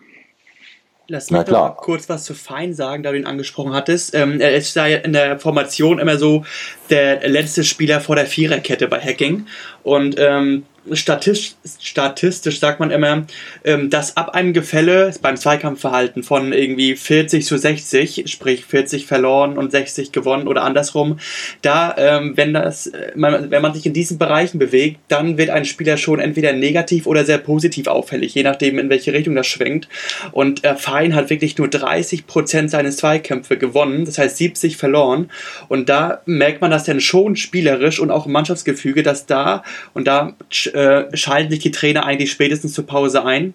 Lass 1.09 1.31
mich 1.31 1.41
doch 1.43 1.51
mal 1.53 1.69
kurz 1.71 2.07
was 2.09 2.25
zu 2.25 2.33
Fein 2.33 2.73
sagen, 2.73 3.01
da 3.01 3.11
du 3.11 3.17
ihn 3.17 3.25
angesprochen 3.25 3.73
hattest. 3.73 4.13
Ähm, 4.13 4.41
er 4.41 4.53
ist 4.55 4.75
da 4.75 4.85
in 4.87 5.13
der 5.13 5.39
Formation 5.39 5.99
immer 5.99 6.17
so 6.17 6.45
der 6.89 7.27
letzte 7.27 7.63
Spieler 7.63 8.01
vor 8.01 8.15
der 8.15 8.25
Viererkette 8.25 8.87
bei 8.87 8.99
Hacking. 8.99 9.47
Und 9.83 10.15
ähm, 10.19 10.65
statistisch, 10.93 11.55
statistisch 11.81 12.59
sagt 12.59 12.79
man 12.79 12.91
immer, 12.91 13.25
ähm, 13.63 13.89
dass 13.89 14.17
ab 14.17 14.29
einem 14.35 14.53
Gefälle 14.53 15.13
beim 15.21 15.37
Zweikampfverhalten 15.37 16.23
von 16.23 16.53
irgendwie 16.53 16.95
40 16.95 17.45
zu 17.45 17.57
60, 17.57 18.25
sprich 18.27 18.65
40 18.65 19.05
verloren 19.05 19.57
und 19.57 19.71
60 19.71 20.11
gewonnen 20.11 20.47
oder 20.47 20.63
andersrum, 20.63 21.19
da, 21.61 21.95
ähm, 21.97 22.33
wenn 22.35 22.53
das, 22.53 22.87
äh, 22.87 23.11
wenn 23.15 23.61
man 23.61 23.73
sich 23.73 23.85
in 23.85 23.93
diesen 23.93 24.17
Bereichen 24.17 24.59
bewegt, 24.59 24.99
dann 25.07 25.37
wird 25.37 25.49
ein 25.49 25.65
Spieler 25.65 25.97
schon 25.97 26.19
entweder 26.19 26.53
negativ 26.53 27.07
oder 27.07 27.25
sehr 27.25 27.37
positiv 27.37 27.87
auffällig, 27.87 28.33
je 28.33 28.43
nachdem 28.43 28.79
in 28.79 28.89
welche 28.89 29.13
Richtung 29.13 29.35
das 29.35 29.47
schwenkt. 29.47 29.87
Und 30.31 30.63
äh, 30.63 30.75
Fein 30.75 31.15
hat 31.15 31.29
wirklich 31.29 31.57
nur 31.57 31.67
30 31.67 32.27
Prozent 32.27 32.71
seines 32.71 32.97
Zweikämpfe 32.97 33.57
gewonnen, 33.57 34.05
das 34.05 34.17
heißt 34.17 34.37
70 34.37 34.77
verloren. 34.77 35.29
Und 35.67 35.89
da 35.89 36.21
merkt 36.25 36.61
man 36.61 36.71
das 36.71 36.83
dann 36.83 37.01
schon 37.01 37.35
spielerisch 37.35 37.99
und 37.99 38.11
auch 38.11 38.25
im 38.25 38.31
Mannschaftsgefüge, 38.31 39.03
dass 39.03 39.25
da 39.25 39.63
und 39.93 40.07
da 40.07 40.35
äh, 40.77 41.17
schalten 41.17 41.49
sich 41.49 41.59
die 41.59 41.71
Trainer 41.71 42.05
eigentlich 42.05 42.31
spätestens 42.31 42.73
zur 42.73 42.85
Pause 42.85 43.25
ein 43.25 43.53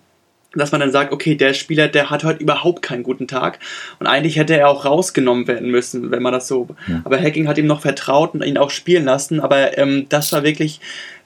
dass 0.55 0.73
man 0.73 0.81
dann 0.81 0.93
sagt, 0.93 1.12
okay, 1.12 1.35
der 1.35 1.55
Spieler, 1.55 1.88
der 1.88 2.11
hat 2.11 2.25
heute 2.25 2.43
überhaupt 2.43 2.83
keinen 2.83 3.02
guten 3.02 3.26
Tag 3.26 3.59
und 3.99 4.07
eigentlich 4.07 4.37
hätte 4.37 4.57
er 4.57 4.69
auch 4.69 4.85
rausgenommen 4.85 5.47
werden 5.49 5.71
müssen, 5.71 6.11
wenn 6.11 6.23
man 6.23 6.33
das 6.33 6.49
so. 6.49 6.69
Ja. 6.87 7.00
Aber 7.05 7.19
Hacking 7.19 7.49
hat 7.49 7.59
ihm 7.59 7.67
noch 7.67 7.81
vertraut 7.81 8.35
und 8.35 8.45
ihn 8.45 8.59
auch 8.59 8.71
spielen 8.71 9.05
lassen, 9.05 9.41
aber 9.41 9.79
ähm, 9.79 10.07
das 10.09 10.33
war 10.33 10.43
wirklich 10.43 10.81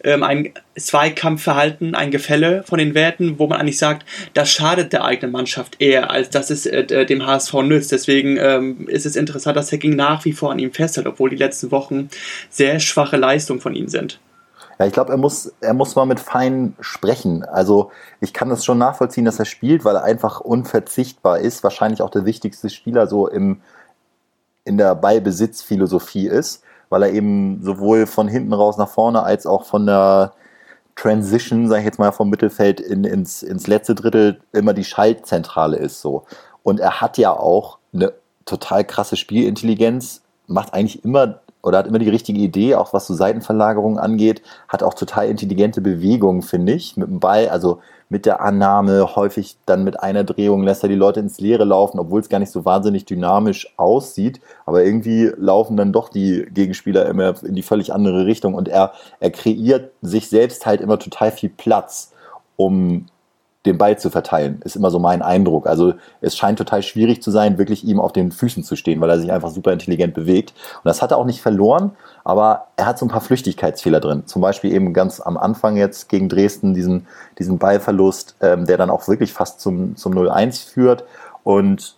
ähm, 0.05 0.23
ein 0.23 0.51
Zweikampfverhalten, 0.79 1.95
ein 1.95 2.11
Gefälle 2.11 2.63
von 2.65 2.79
den 2.79 2.95
Werten, 2.95 3.39
wo 3.39 3.47
man 3.47 3.61
eigentlich 3.61 3.79
sagt, 3.79 4.07
das 4.35 4.53
schadet 4.53 4.93
der 4.93 5.05
eigenen 5.05 5.33
Mannschaft 5.33 5.77
eher, 5.81 6.11
als 6.11 6.31
dass 6.31 6.51
es 6.51 6.67
äh, 6.67 7.07
dem 7.07 7.27
HSV 7.27 7.55
nützt. 7.63 7.93
Deswegen 7.93 8.37
ähm, 8.37 8.87
ist 8.89 9.07
es 9.07 9.17
interessant, 9.17 9.57
dass 9.57 9.73
Hacking 9.73 9.97
nach 9.97 10.25
wie 10.25 10.33
vor 10.33 10.53
an 10.53 10.59
ihm 10.59 10.73
festhält, 10.73 11.07
obwohl 11.07 11.31
die 11.31 11.37
letzten 11.37 11.71
Wochen 11.73 12.09
sehr 12.51 12.79
schwache 12.79 13.17
Leistungen 13.17 13.61
von 13.61 13.75
ihm 13.75 13.89
sind. 13.89 14.21
Ja, 14.79 14.87
ich 14.87 14.93
glaube, 14.93 15.11
er 15.11 15.17
muss, 15.17 15.53
er 15.61 15.73
muss 15.75 15.97
mal 15.97 16.05
mit 16.05 16.21
Fein 16.21 16.77
sprechen. 16.81 17.45
Also 17.45 17.91
ich 18.21 18.35
kann 18.35 18.51
das 18.51 18.65
schon 18.65 18.79
nachvollziehen, 18.79 19.25
dass 19.25 19.39
er 19.39 19.47
spielt, 19.47 19.85
weil 19.85 19.97
er 19.97 20.05
einfach 20.05 20.41
unverzichtbar 20.41 21.39
ist. 21.39 21.63
Wahrscheinlich 21.63 22.03
auch 22.03 22.11
der 22.11 22.27
wichtigste 22.27 22.69
Spieler 22.69 23.07
so 23.07 23.27
im, 23.27 23.63
in 24.65 24.77
der 24.77 24.95
Ballbesitzphilosophie 24.95 26.27
ist, 26.27 26.63
weil 26.91 27.05
er 27.05 27.13
eben 27.13 27.63
sowohl 27.63 28.07
von 28.07 28.29
hinten 28.29 28.53
raus 28.53 28.77
nach 28.77 28.89
vorne 28.89 29.23
als 29.23 29.47
auch 29.47 29.65
von 29.65 29.87
der 29.87 30.35
Transition, 30.95 31.69
sage 31.69 31.81
ich 31.81 31.87
jetzt 31.87 31.99
mal, 31.99 32.13
vom 32.13 32.29
Mittelfeld 32.29 32.81
in, 32.81 33.05
ins, 33.05 33.43
ins 33.43 33.67
letzte 33.67 33.95
Drittel 33.95 34.41
immer 34.53 34.75
die 34.75 34.85
Schaltzentrale 34.85 35.77
ist 35.77 36.01
so. 36.01 36.25
Und 36.63 36.81
er 36.81 37.01
hat 37.01 37.17
ja 37.17 37.33
auch 37.33 37.79
eine 37.95 38.13
total 38.45 38.85
krasse 38.85 39.17
Spielintelligenz, 39.17 40.23
macht 40.47 40.75
eigentlich 40.75 41.05
immer 41.05 41.41
oder 41.63 41.79
hat 41.79 41.87
immer 41.87 41.99
die 41.99 42.09
richtige 42.09 42.41
Idee, 42.41 42.77
auch 42.77 42.93
was 42.93 43.07
so 43.07 43.15
Seitenverlagerungen 43.15 43.99
angeht, 43.99 44.43
hat 44.69 44.83
auch 44.83 44.95
total 44.95 45.29
intelligente 45.29 45.81
Bewegungen, 45.81 46.43
finde 46.43 46.73
ich, 46.73 46.97
mit 46.97 47.09
dem 47.09 47.21
Ball, 47.21 47.49
also 47.49 47.81
mit 48.09 48.25
der 48.25 48.41
Annahme, 48.41 49.17
häufig 49.17 49.57
dann 49.67 49.83
mit 49.83 49.99
einer 50.01 50.23
Drehung 50.23 50.63
lässt 50.63 50.85
er 50.85 50.89
die 50.89 50.95
Leute 50.95 51.21
ins 51.21 51.41
Leere 51.41 51.65
laufen, 51.65 51.99
obwohl 51.99 52.21
es 52.21 52.29
gar 52.29 52.39
nicht 52.39 52.53
so 52.53 52.65
wahnsinnig 52.65 53.05
dynamisch 53.05 53.75
aussieht, 53.77 54.41
aber 54.65 54.85
irgendwie 54.85 55.33
laufen 55.37 55.77
dann 55.77 55.93
doch 55.93 56.09
die 56.09 56.47
Gegenspieler 56.53 57.07
immer 57.07 57.35
in 57.43 57.55
die 57.55 57.63
völlig 57.63 57.93
andere 57.93 58.27
Richtung 58.27 58.55
und 58.55 58.69
er, 58.69 58.93
er 59.19 59.31
kreiert 59.31 59.91
sich 60.03 60.29
selbst 60.29 60.67
halt 60.67 60.81
immer 60.81 60.99
total 60.99 61.33
viel 61.33 61.51
Platz, 61.51 62.13
um 62.55 63.07
den 63.67 63.79
Ball 63.79 63.99
zu 63.99 64.11
verteilen, 64.11 64.61
ist 64.65 64.77
immer 64.77 64.91
so 64.91 64.99
mein 64.99 65.23
Eindruck. 65.23 65.67
Also 65.67 65.95
es 66.21 66.37
scheint 66.37 66.59
total 66.59 66.83
schwierig 66.83 67.23
zu 67.23 67.31
sein, 67.31 67.59
wirklich 67.59 67.85
ihm 67.85 68.01
auf 68.01 68.13
den 68.13 68.33
Füßen 68.33 68.63
zu 68.65 68.77
stehen, 68.77 69.01
weil 69.01 69.11
er 69.11 69.21
sich 69.21 69.33
einfach 69.33 69.51
super 69.51 69.73
intelligent 69.73 70.15
bewegt. 70.15 70.55
Und 70.77 70.85
das 70.85 71.03
hat 71.03 71.11
er 71.11 71.19
auch 71.19 71.25
nicht 71.25 71.43
verloren, 71.43 71.93
aber 72.25 72.69
er 72.77 72.87
hat 72.87 72.99
so 72.99 73.07
ein 73.07 73.11
paar 73.11 73.21
Flüchtigkeitsfehler 73.21 74.01
drin. 74.01 74.23
Zum 74.27 74.43
Beispiel 74.43 74.73
eben 74.73 74.93
ganz 74.93 75.21
am 75.21 75.37
Anfang 75.37 75.77
jetzt 75.77 76.09
gegen 76.09 76.29
Dresden 76.29 76.75
diesen, 76.75 77.07
diesen 77.39 77.59
Ballverlust, 77.59 78.37
ähm, 78.41 78.67
der 78.67 78.79
dann 78.79 78.91
auch 78.91 79.07
wirklich 79.09 79.33
fast 79.33 79.61
zum, 79.61 79.97
zum 79.97 80.15
0-1 80.15 80.71
führt. 80.71 81.05
Und 81.43 81.97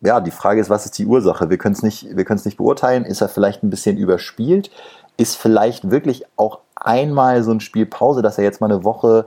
ja, 0.00 0.20
die 0.20 0.30
Frage 0.30 0.60
ist, 0.60 0.70
was 0.70 0.84
ist 0.84 0.98
die 0.98 1.06
Ursache? 1.06 1.50
Wir 1.50 1.58
können 1.58 1.74
es 1.74 1.82
nicht, 1.82 2.14
nicht 2.14 2.56
beurteilen. 2.56 3.04
Ist 3.04 3.20
er 3.20 3.28
vielleicht 3.28 3.62
ein 3.62 3.70
bisschen 3.70 3.96
überspielt? 3.96 4.70
Ist 5.16 5.36
vielleicht 5.36 5.90
wirklich 5.90 6.24
auch 6.36 6.60
einmal 6.76 7.42
so 7.42 7.50
ein 7.50 7.60
Spiel 7.60 7.86
Pause, 7.86 8.22
dass 8.22 8.38
er 8.38 8.44
jetzt 8.44 8.60
mal 8.60 8.70
eine 8.70 8.84
Woche 8.84 9.26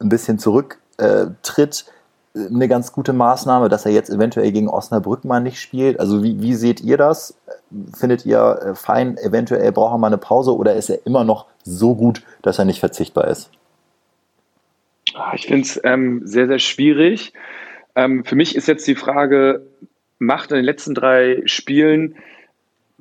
ein 0.00 0.08
bisschen 0.08 0.38
zurück 0.38 0.77
äh, 0.98 1.26
tritt, 1.42 1.86
eine 2.34 2.68
ganz 2.68 2.92
gute 2.92 3.12
Maßnahme, 3.12 3.68
dass 3.68 3.86
er 3.86 3.92
jetzt 3.92 4.10
eventuell 4.10 4.52
gegen 4.52 4.68
Osnabrück 4.68 5.24
mal 5.24 5.40
nicht 5.40 5.60
spielt. 5.60 5.98
Also 5.98 6.22
wie, 6.22 6.40
wie 6.40 6.54
seht 6.54 6.80
ihr 6.80 6.96
das? 6.96 7.36
Findet 7.96 8.26
ihr 8.26 8.60
äh, 8.62 8.74
fein, 8.74 9.16
eventuell 9.16 9.72
braucht 9.72 9.94
er 9.94 9.98
mal 9.98 10.06
eine 10.08 10.18
Pause 10.18 10.56
oder 10.56 10.74
ist 10.74 10.90
er 10.90 11.04
immer 11.06 11.24
noch 11.24 11.46
so 11.64 11.94
gut, 11.94 12.22
dass 12.42 12.58
er 12.58 12.64
nicht 12.64 12.80
verzichtbar 12.80 13.28
ist? 13.28 13.50
Ah, 15.14 15.32
ich 15.34 15.46
finde 15.46 15.62
es 15.62 15.80
ähm, 15.84 16.22
sehr, 16.24 16.46
sehr 16.46 16.58
schwierig. 16.58 17.32
Ähm, 17.96 18.24
für 18.24 18.36
mich 18.36 18.54
ist 18.54 18.68
jetzt 18.68 18.86
die 18.86 18.94
Frage, 18.94 19.66
macht 20.18 20.50
er 20.50 20.58
in 20.58 20.62
den 20.62 20.66
letzten 20.66 20.94
drei 20.94 21.42
Spielen 21.46 22.16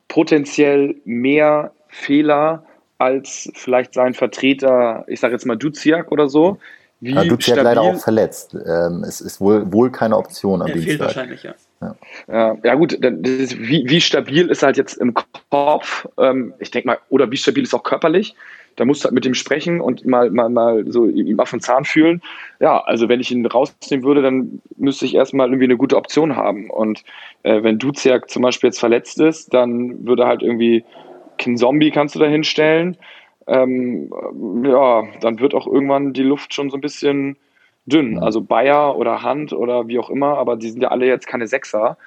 potenziell 0.08 0.96
mehr 1.06 1.72
Fehler 1.90 2.64
als 2.98 3.52
vielleicht 3.54 3.94
sein 3.94 4.14
Vertreter, 4.14 5.06
ich 5.08 5.20
sage 5.20 5.34
jetzt 5.34 5.46
mal 5.46 5.58
Duziak 5.58 6.12
oder 6.12 6.30
so? 6.30 6.58
Wie 7.00 7.14
ja, 7.14 7.24
Duziak 7.26 7.62
leider 7.62 7.82
auch 7.82 8.00
verletzt. 8.00 8.56
Ähm, 8.56 9.04
es 9.08 9.22
ist 9.22 9.40
wohl, 9.40 9.72
wohl 9.72 9.92
keine 9.92 10.18
Option 10.18 10.62
am 10.62 10.68
er 10.68 10.74
Dienstag. 10.74 10.90
fehlt 10.90 11.00
wahrscheinlich, 11.02 11.44
ja. 11.44 11.54
Ja, 12.28 12.58
ja 12.64 12.74
gut, 12.74 12.94
ist, 12.94 13.60
wie, 13.60 13.88
wie 13.88 14.02
stabil 14.02 14.50
ist 14.50 14.64
halt 14.64 14.78
jetzt 14.78 14.96
im 14.96 15.14
Kopf? 15.14 16.08
Ähm, 16.18 16.54
ich 16.58 16.72
denke 16.72 16.88
mal, 16.88 16.98
oder 17.10 17.30
wie 17.30 17.38
stabil 17.38 17.64
ist 17.64 17.76
auch 17.76 17.84
körperlich? 17.84 18.36
Da 18.78 18.86
musst 18.86 19.02
du 19.02 19.06
halt 19.06 19.14
mit 19.14 19.26
ihm 19.26 19.36
sprechen 19.36 19.80
und 19.80 20.06
mal, 20.06 20.30
mal, 20.32 20.50
mal 20.50 20.86
so 20.92 21.06
ihm 21.06 21.40
auf 21.40 21.52
den 21.52 21.62
Zahn 21.62 21.86
fühlen. 21.86 22.22
Ja, 22.60 22.80
also 22.80 23.10
wenn 23.10 23.20
ich 23.20 23.32
ihn 23.32 23.46
rausnehmen 23.46 24.06
würde, 24.06 24.22
dann 24.22 24.62
müsste 24.78 25.06
ich 25.06 25.16
erstmal 25.16 25.48
irgendwie 25.48 25.66
eine 25.66 25.78
gute 25.78 25.98
Option 25.98 26.36
haben. 26.36 26.70
Und 26.70 27.04
äh, 27.44 27.62
wenn 27.62 27.80
Duziak 27.80 28.30
zum 28.30 28.42
Beispiel 28.44 28.70
jetzt 28.70 28.80
verletzt 28.80 29.20
ist, 29.20 29.54
dann 29.54 30.06
würde 30.08 30.26
halt 30.26 30.42
irgendwie 30.42 30.84
Kin 31.38 31.58
Zombie 31.58 31.92
kannst 31.92 32.16
du 32.16 32.20
da 32.20 32.26
hinstellen 32.26 32.98
ähm, 33.48 34.12
ja, 34.64 35.04
dann 35.22 35.40
wird 35.40 35.54
auch 35.54 35.68
irgendwann 35.68 36.14
die 36.14 36.24
Luft 36.24 36.54
schon 36.54 36.70
so 36.70 36.78
ein 36.78 36.82
bisschen 36.82 37.38
dünn. 37.86 38.12
Mhm. 38.12 38.24
Also 38.24 38.42
Bayer 38.42 38.98
oder 38.98 39.24
Hand 39.24 39.54
oder 39.54 39.88
wie 39.88 40.00
auch 40.00 40.10
immer, 40.10 40.38
aber 40.38 40.56
die 40.56 40.70
sind 40.70 40.82
ja 40.82 40.90
alle 40.90 41.06
jetzt 41.06 41.28
keine 41.28 41.48
Sechser. 41.48 41.98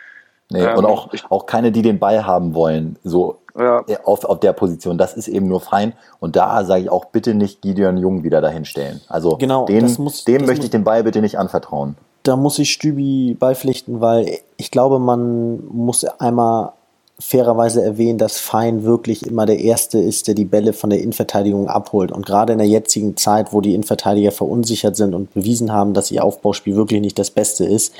Nee, 0.50 0.62
ähm, 0.62 0.78
und 0.78 0.84
auch, 0.84 1.08
auch 1.30 1.46
keine, 1.46 1.72
die 1.72 1.82
den 1.82 1.98
Ball 1.98 2.26
haben 2.26 2.54
wollen, 2.54 2.96
so 3.04 3.38
ja. 3.58 3.84
auf, 4.04 4.24
auf 4.24 4.40
der 4.40 4.52
Position. 4.52 4.98
Das 4.98 5.16
ist 5.16 5.28
eben 5.28 5.48
nur 5.48 5.60
fein. 5.60 5.92
Und 6.18 6.36
da 6.36 6.64
sage 6.64 6.82
ich 6.82 6.90
auch 6.90 7.06
bitte 7.06 7.34
nicht 7.34 7.62
Gideon 7.62 7.96
Jung 7.96 8.24
wieder 8.24 8.40
dahinstellen. 8.40 9.00
Also 9.08 9.36
genau, 9.36 9.64
den, 9.66 9.94
muss, 9.98 10.24
dem 10.24 10.44
möchte 10.46 10.64
ich 10.64 10.70
den 10.70 10.84
Ball 10.84 11.04
bitte 11.04 11.20
nicht 11.20 11.38
anvertrauen. 11.38 11.96
Da 12.22 12.36
muss 12.36 12.58
ich 12.58 12.70
Stübi 12.72 13.34
beipflichten, 13.38 14.00
weil 14.00 14.38
ich 14.56 14.70
glaube, 14.70 14.98
man 14.98 15.66
muss 15.68 16.04
einmal 16.04 16.72
fairerweise 17.20 17.82
erwähnen, 17.82 18.18
dass 18.18 18.38
Fein 18.38 18.82
wirklich 18.82 19.26
immer 19.26 19.44
der 19.46 19.60
Erste 19.60 19.98
ist, 19.98 20.26
der 20.26 20.34
die 20.34 20.46
Bälle 20.46 20.72
von 20.72 20.90
der 20.90 21.00
Innenverteidigung 21.00 21.68
abholt. 21.68 22.10
Und 22.10 22.24
gerade 22.24 22.54
in 22.54 22.58
der 22.58 22.66
jetzigen 22.66 23.16
Zeit, 23.16 23.52
wo 23.52 23.60
die 23.60 23.74
Innenverteidiger 23.74 24.32
verunsichert 24.32 24.96
sind 24.96 25.14
und 25.14 25.32
bewiesen 25.34 25.70
haben, 25.70 25.92
dass 25.92 26.10
ihr 26.10 26.24
Aufbauspiel 26.24 26.76
wirklich 26.76 27.00
nicht 27.00 27.18
das 27.18 27.30
Beste 27.30 27.64
ist, 27.64 27.94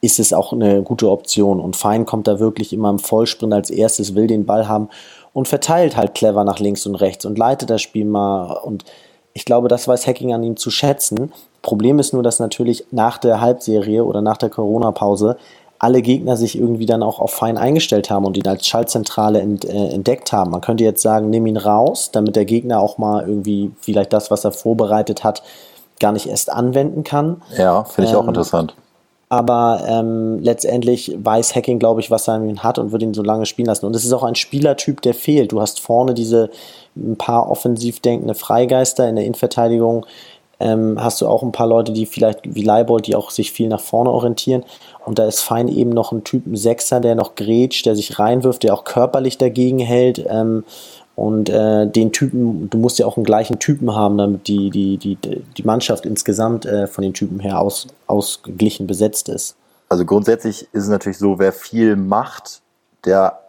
ist 0.00 0.18
es 0.18 0.32
auch 0.32 0.52
eine 0.52 0.82
gute 0.82 1.08
Option. 1.10 1.60
Und 1.60 1.76
Fein 1.76 2.04
kommt 2.04 2.26
da 2.26 2.40
wirklich 2.40 2.72
immer 2.72 2.90
im 2.90 2.98
Vollsprint 2.98 3.54
als 3.54 3.70
erstes, 3.70 4.14
will 4.14 4.26
den 4.26 4.44
Ball 4.44 4.68
haben 4.68 4.88
und 5.32 5.48
verteilt 5.48 5.96
halt 5.96 6.14
clever 6.14 6.44
nach 6.44 6.58
links 6.58 6.84
und 6.84 6.96
rechts 6.96 7.24
und 7.24 7.38
leitet 7.38 7.70
das 7.70 7.80
Spiel 7.80 8.04
mal. 8.04 8.54
Und 8.64 8.84
ich 9.34 9.44
glaube, 9.44 9.68
das 9.68 9.86
weiß 9.86 10.06
Hacking 10.06 10.34
an 10.34 10.42
ihm 10.42 10.56
zu 10.56 10.70
schätzen. 10.70 11.32
Problem 11.62 11.98
ist 11.98 12.12
nur, 12.12 12.22
dass 12.22 12.40
natürlich 12.40 12.84
nach 12.90 13.18
der 13.18 13.40
Halbserie 13.40 14.04
oder 14.04 14.20
nach 14.20 14.36
der 14.36 14.50
Corona-Pause 14.50 15.36
alle 15.84 16.00
Gegner 16.00 16.38
sich 16.38 16.58
irgendwie 16.58 16.86
dann 16.86 17.02
auch 17.02 17.20
auf 17.20 17.32
Fein 17.32 17.58
eingestellt 17.58 18.08
haben 18.08 18.24
und 18.24 18.38
ihn 18.38 18.48
als 18.48 18.66
Schaltzentrale 18.66 19.40
ent, 19.40 19.66
äh, 19.66 19.88
entdeckt 19.88 20.32
haben. 20.32 20.50
Man 20.50 20.62
könnte 20.62 20.82
jetzt 20.82 21.02
sagen, 21.02 21.28
nimm 21.28 21.46
ihn 21.46 21.58
raus, 21.58 22.08
damit 22.10 22.36
der 22.36 22.46
Gegner 22.46 22.80
auch 22.80 22.96
mal 22.96 23.28
irgendwie 23.28 23.70
vielleicht 23.80 24.14
das, 24.14 24.30
was 24.30 24.46
er 24.46 24.52
vorbereitet 24.52 25.24
hat, 25.24 25.42
gar 26.00 26.12
nicht 26.12 26.26
erst 26.26 26.50
anwenden 26.50 27.04
kann. 27.04 27.42
Ja, 27.58 27.84
finde 27.84 28.08
ich 28.08 28.14
ähm, 28.16 28.22
auch 28.22 28.28
interessant. 28.28 28.74
Aber 29.28 29.82
ähm, 29.86 30.38
letztendlich 30.40 31.16
weiß 31.18 31.54
Hacking, 31.54 31.78
glaube 31.78 32.00
ich, 32.00 32.10
was 32.10 32.28
er 32.28 32.40
hat 32.58 32.78
und 32.78 32.92
wird 32.92 33.02
ihn 33.02 33.12
so 33.12 33.22
lange 33.22 33.44
spielen 33.44 33.66
lassen. 33.66 33.84
Und 33.84 33.94
es 33.94 34.06
ist 34.06 34.12
auch 34.14 34.22
ein 34.22 34.36
Spielertyp, 34.36 35.02
der 35.02 35.12
fehlt. 35.12 35.52
Du 35.52 35.60
hast 35.60 35.80
vorne 35.80 36.14
diese 36.14 36.50
ein 36.96 37.16
paar 37.16 37.50
offensiv 37.50 38.00
denkende 38.00 38.34
Freigeister 38.34 39.06
in 39.06 39.16
der 39.16 39.24
Innenverteidigung 39.24 40.06
ähm, 40.60 40.96
hast 40.98 41.20
du 41.20 41.26
auch 41.26 41.42
ein 41.42 41.52
paar 41.52 41.66
Leute, 41.66 41.92
die 41.92 42.06
vielleicht 42.06 42.54
wie 42.54 42.62
Leibold, 42.62 43.06
die 43.06 43.16
auch 43.16 43.30
sich 43.30 43.52
viel 43.52 43.68
nach 43.68 43.80
vorne 43.80 44.10
orientieren. 44.10 44.64
Und 45.04 45.18
da 45.18 45.26
ist 45.26 45.40
Fein 45.40 45.68
eben 45.68 45.90
noch 45.90 46.12
ein 46.12 46.24
Typen 46.24 46.56
Sechser, 46.56 47.00
der 47.00 47.14
noch 47.14 47.34
grätscht, 47.34 47.86
der 47.86 47.96
sich 47.96 48.18
reinwirft, 48.18 48.62
der 48.62 48.74
auch 48.74 48.84
körperlich 48.84 49.38
dagegen 49.38 49.78
hält. 49.78 50.24
Ähm, 50.28 50.64
und 51.16 51.48
äh, 51.48 51.86
den 51.86 52.10
Typen, 52.10 52.68
du 52.70 52.78
musst 52.78 52.98
ja 52.98 53.06
auch 53.06 53.16
einen 53.16 53.24
gleichen 53.24 53.58
Typen 53.58 53.94
haben, 53.94 54.18
damit 54.18 54.48
die, 54.48 54.70
die, 54.70 54.96
die, 54.96 55.16
die 55.16 55.62
Mannschaft 55.62 56.06
insgesamt 56.06 56.66
äh, 56.66 56.86
von 56.88 57.02
den 57.02 57.14
Typen 57.14 57.38
her 57.38 57.60
aus, 57.60 57.86
ausgeglichen 58.06 58.86
besetzt 58.86 59.28
ist. 59.28 59.54
Also 59.88 60.04
grundsätzlich 60.04 60.62
ist 60.72 60.84
es 60.84 60.88
natürlich 60.88 61.18
so, 61.18 61.38
wer 61.38 61.52
viel 61.52 61.94
macht, 61.94 62.62
der 63.04 63.43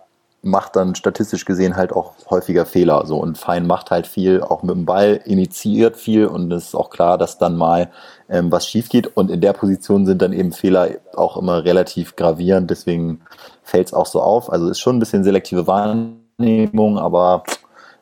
macht 0.45 0.75
dann 0.75 0.93
statistisch 0.93 1.43
gesehen 1.43 1.75
halt 1.75 1.91
auch 1.91 2.13
häufiger 2.29 2.67
Fehler. 2.67 3.07
So 3.07 3.17
und 3.17 3.35
Fein 3.35 3.65
macht 3.65 3.89
halt 3.89 4.05
viel, 4.05 4.41
auch 4.41 4.61
mit 4.61 4.75
dem 4.75 4.85
Ball, 4.85 5.19
initiiert 5.25 5.97
viel 5.97 6.27
und 6.27 6.51
es 6.53 6.67
ist 6.67 6.75
auch 6.75 6.91
klar, 6.91 7.17
dass 7.17 7.39
dann 7.39 7.57
mal 7.57 7.89
ähm, 8.29 8.51
was 8.51 8.67
schief 8.67 8.89
geht. 8.89 9.17
Und 9.17 9.31
in 9.31 9.41
der 9.41 9.53
Position 9.53 10.05
sind 10.05 10.21
dann 10.21 10.33
eben 10.33 10.51
Fehler 10.51 10.89
auch 11.15 11.35
immer 11.35 11.63
relativ 11.65 12.15
gravierend, 12.15 12.69
deswegen 12.69 13.21
fällt 13.63 13.87
es 13.87 13.93
auch 13.93 14.05
so 14.05 14.21
auf. 14.21 14.51
Also 14.51 14.69
ist 14.69 14.79
schon 14.79 14.97
ein 14.97 14.99
bisschen 14.99 15.23
selektive 15.23 15.65
Wahrnehmung, 15.65 16.99
aber 16.99 17.43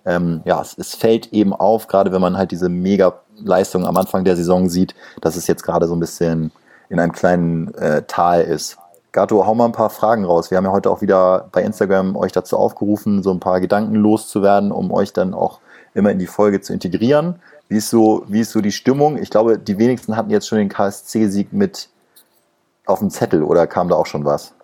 ähm, 0.05 0.41
ja, 0.43 0.61
es, 0.61 0.77
es 0.77 0.95
fällt 0.95 1.31
eben 1.31 1.53
auf, 1.53 1.87
gerade 1.87 2.11
wenn 2.11 2.21
man 2.21 2.37
halt 2.37 2.51
diese 2.51 2.67
Mega-Leistung 2.67 3.85
am 3.85 3.95
Anfang 3.95 4.25
der 4.25 4.35
Saison 4.35 4.67
sieht, 4.67 4.95
dass 5.21 5.37
es 5.37 5.47
jetzt 5.47 5.63
gerade 5.63 5.87
so 5.87 5.95
ein 5.95 6.01
bisschen 6.01 6.51
in 6.89 6.99
einem 6.99 7.13
kleinen 7.13 7.73
äh, 7.75 8.03
Tal 8.05 8.41
ist. 8.41 8.77
Gato, 9.13 9.45
hau 9.45 9.53
mal 9.53 9.65
ein 9.65 9.73
paar 9.73 9.91
Fragen 9.91 10.25
raus. 10.25 10.49
Wir 10.49 10.57
haben 10.57 10.65
ja 10.65 10.71
heute 10.71 10.89
auch 10.89 11.03
wieder 11.03 11.47
bei 11.51 11.61
Instagram 11.61 12.15
euch 12.15 12.31
dazu 12.31 12.57
aufgerufen, 12.57 13.21
so 13.21 13.31
ein 13.31 13.39
paar 13.39 13.61
Gedanken 13.61 13.93
loszuwerden, 13.93 14.71
um 14.71 14.91
euch 14.91 15.13
dann 15.13 15.35
auch 15.35 15.59
immer 15.93 16.09
in 16.09 16.17
die 16.17 16.25
Folge 16.25 16.61
zu 16.61 16.73
integrieren. 16.73 17.39
Wie 17.69 17.77
ist 17.77 17.91
so, 17.91 18.25
wie 18.27 18.39
ist 18.39 18.49
so 18.49 18.59
die 18.59 18.71
Stimmung? 18.71 19.21
Ich 19.21 19.29
glaube, 19.29 19.59
die 19.59 19.77
wenigsten 19.77 20.17
hatten 20.17 20.31
jetzt 20.31 20.47
schon 20.47 20.57
den 20.57 20.67
KSC-Sieg 20.67 21.53
mit 21.53 21.89
auf 22.87 22.99
dem 22.99 23.11
Zettel 23.11 23.43
oder 23.43 23.67
kam 23.67 23.87
da 23.87 23.95
auch 23.95 24.07
schon 24.07 24.25
was? 24.25 24.55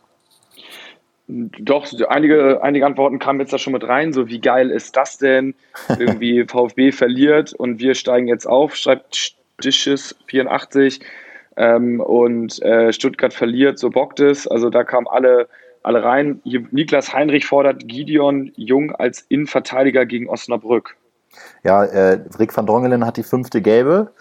Doch, 1.27 1.85
einige, 2.09 2.63
einige 2.63 2.87
Antworten 2.87 3.19
kamen 3.19 3.39
jetzt 3.41 3.53
da 3.53 3.59
schon 3.59 3.73
mit 3.73 3.87
rein. 3.87 4.13
So, 4.13 4.29
wie 4.29 4.41
geil 4.41 4.71
ist 4.71 4.97
das 4.97 5.19
denn? 5.19 5.53
Irgendwie 5.99 6.43
VfB 6.45 6.91
verliert 6.91 7.53
und 7.53 7.79
wir 7.79 7.93
steigen 7.93 8.27
jetzt 8.27 8.47
auf, 8.47 8.75
schreibt 8.75 9.35
Dishes 9.63 10.15
84 10.25 11.01
ähm, 11.59 11.99
und 11.99 12.61
äh, 12.63 12.91
Stuttgart 12.93 13.33
verliert, 13.33 13.77
so 13.77 13.89
bockt 13.89 14.21
es. 14.21 14.47
Also 14.47 14.69
da 14.69 14.85
kamen 14.85 15.07
alle, 15.07 15.49
alle 15.83 16.03
rein. 16.03 16.39
Hier, 16.45 16.63
Niklas 16.71 17.13
Heinrich 17.13 17.45
fordert 17.45 17.87
Gideon 17.87 18.51
Jung 18.55 18.95
als 18.95 19.25
Innenverteidiger 19.27 20.05
gegen 20.05 20.29
Osnabrück. 20.29 20.95
Ja, 21.63 21.83
äh, 21.83 22.21
Rick 22.39 22.55
van 22.55 22.65
Drongelen 22.65 23.05
hat 23.05 23.17
die 23.17 23.23
fünfte 23.23 23.61
gelbe, 23.61 24.11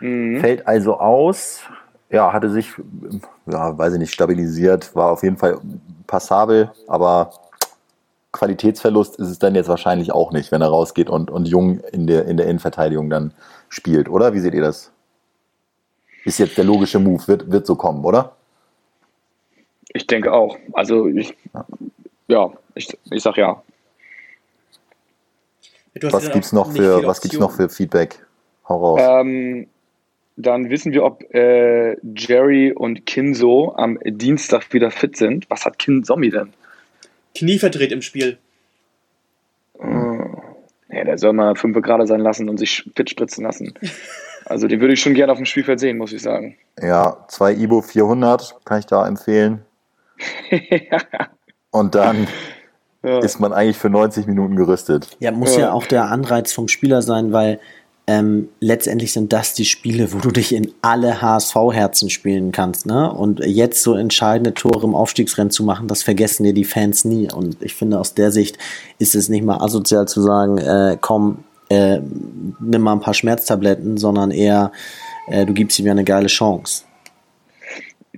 mhm. 0.00 0.40
fällt 0.40 0.66
also 0.66 0.98
aus. 0.98 1.62
Ja, 2.08 2.32
hatte 2.32 2.50
sich, 2.50 2.72
ja, 3.46 3.76
weiß 3.76 3.94
ich 3.94 3.98
nicht, 3.98 4.14
stabilisiert, 4.14 4.94
war 4.94 5.10
auf 5.10 5.24
jeden 5.24 5.36
Fall 5.36 5.58
passabel, 6.06 6.70
aber 6.86 7.32
Qualitätsverlust 8.30 9.18
ist 9.18 9.28
es 9.28 9.40
dann 9.40 9.56
jetzt 9.56 9.68
wahrscheinlich 9.68 10.12
auch 10.12 10.30
nicht, 10.30 10.52
wenn 10.52 10.62
er 10.62 10.68
rausgeht 10.68 11.10
und, 11.10 11.32
und 11.32 11.48
Jung 11.48 11.80
in 11.90 12.06
der, 12.06 12.26
in 12.26 12.36
der 12.36 12.46
Innenverteidigung 12.46 13.10
dann 13.10 13.34
spielt, 13.68 14.08
oder? 14.08 14.34
Wie 14.34 14.38
seht 14.38 14.54
ihr 14.54 14.62
das? 14.62 14.92
Ist 16.26 16.38
jetzt 16.38 16.58
der 16.58 16.64
logische 16.64 16.98
Move, 16.98 17.26
wird, 17.28 17.50
wird 17.50 17.66
so 17.66 17.76
kommen, 17.76 18.04
oder? 18.04 18.36
Ich 19.92 20.06
denke 20.06 20.32
auch. 20.32 20.58
Also 20.72 21.06
ich, 21.06 21.34
ja, 22.26 22.52
ich, 22.74 22.98
ich 23.10 23.22
sag 23.22 23.36
ja. 23.36 23.62
Was 26.02 26.30
gibt's 26.30 26.52
noch 26.52 26.72
für, 26.72 27.06
was 27.06 27.20
gibt's 27.20 27.38
noch 27.38 27.52
für 27.52 27.68
Feedback? 27.68 28.18
Hau 28.68 28.76
raus. 28.76 29.00
Ähm, 29.02 29.68
dann 30.36 30.68
wissen 30.68 30.92
wir, 30.92 31.04
ob 31.04 31.22
äh, 31.32 31.96
Jerry 32.14 32.72
und 32.72 33.06
Kinso 33.06 33.74
am 33.76 33.98
Dienstag 34.04 34.72
wieder 34.74 34.90
fit 34.90 35.16
sind. 35.16 35.48
Was 35.48 35.64
hat 35.64 35.78
Kin 35.78 36.04
Zombie 36.04 36.30
denn? 36.30 36.52
Knie 37.34 37.58
verdreht 37.58 37.92
im 37.92 38.02
Spiel. 38.02 38.36
Hm. 39.78 40.36
Ja, 40.90 41.04
der 41.04 41.18
soll 41.18 41.32
mal 41.32 41.54
fünf 41.54 41.80
gerade 41.80 42.06
sein 42.06 42.20
lassen 42.20 42.48
und 42.48 42.58
sich 42.58 42.84
fit 42.94 43.08
spritzen 43.08 43.44
lassen. 43.44 43.74
Also 44.48 44.68
den 44.68 44.80
würde 44.80 44.94
ich 44.94 45.00
schon 45.00 45.14
gerne 45.14 45.32
auf 45.32 45.38
dem 45.38 45.44
Spielfeld 45.44 45.80
sehen, 45.80 45.98
muss 45.98 46.12
ich 46.12 46.22
sagen. 46.22 46.56
Ja, 46.80 47.24
zwei 47.28 47.52
Ibo 47.52 47.82
400 47.82 48.56
kann 48.64 48.78
ich 48.78 48.86
da 48.86 49.06
empfehlen. 49.06 49.62
Und 51.70 51.94
dann 51.94 52.28
ja. 53.02 53.18
ist 53.18 53.40
man 53.40 53.52
eigentlich 53.52 53.76
für 53.76 53.90
90 53.90 54.26
Minuten 54.26 54.56
gerüstet. 54.56 55.16
Ja, 55.18 55.32
muss 55.32 55.56
ja. 55.56 55.62
ja 55.62 55.72
auch 55.72 55.86
der 55.86 56.04
Anreiz 56.06 56.52
vom 56.52 56.68
Spieler 56.68 57.02
sein, 57.02 57.32
weil 57.32 57.60
ähm, 58.06 58.48
letztendlich 58.60 59.12
sind 59.12 59.32
das 59.32 59.54
die 59.54 59.64
Spiele, 59.64 60.12
wo 60.12 60.18
du 60.18 60.30
dich 60.30 60.54
in 60.54 60.72
alle 60.80 61.20
HSV-Herzen 61.20 62.08
spielen 62.08 62.52
kannst. 62.52 62.86
Ne? 62.86 63.12
Und 63.12 63.40
jetzt 63.40 63.82
so 63.82 63.94
entscheidende 63.94 64.54
Tore 64.54 64.86
im 64.86 64.94
Aufstiegsrennen 64.94 65.50
zu 65.50 65.64
machen, 65.64 65.88
das 65.88 66.04
vergessen 66.04 66.44
dir 66.44 66.54
die 66.54 66.64
Fans 66.64 67.04
nie. 67.04 67.30
Und 67.32 67.60
ich 67.62 67.74
finde, 67.74 67.98
aus 67.98 68.14
der 68.14 68.30
Sicht 68.30 68.58
ist 68.98 69.16
es 69.16 69.28
nicht 69.28 69.44
mal 69.44 69.58
asozial 69.58 70.06
zu 70.06 70.22
sagen, 70.22 70.58
äh, 70.58 70.96
komm, 71.00 71.42
äh, 71.68 72.00
nimm 72.60 72.82
mal 72.82 72.92
ein 72.92 73.00
paar 73.00 73.14
Schmerztabletten, 73.14 73.96
sondern 73.96 74.30
eher, 74.30 74.72
äh, 75.28 75.46
du 75.46 75.52
gibst 75.52 75.78
ihm 75.78 75.86
ja 75.86 75.92
eine 75.92 76.04
geile 76.04 76.28
Chance. 76.28 76.84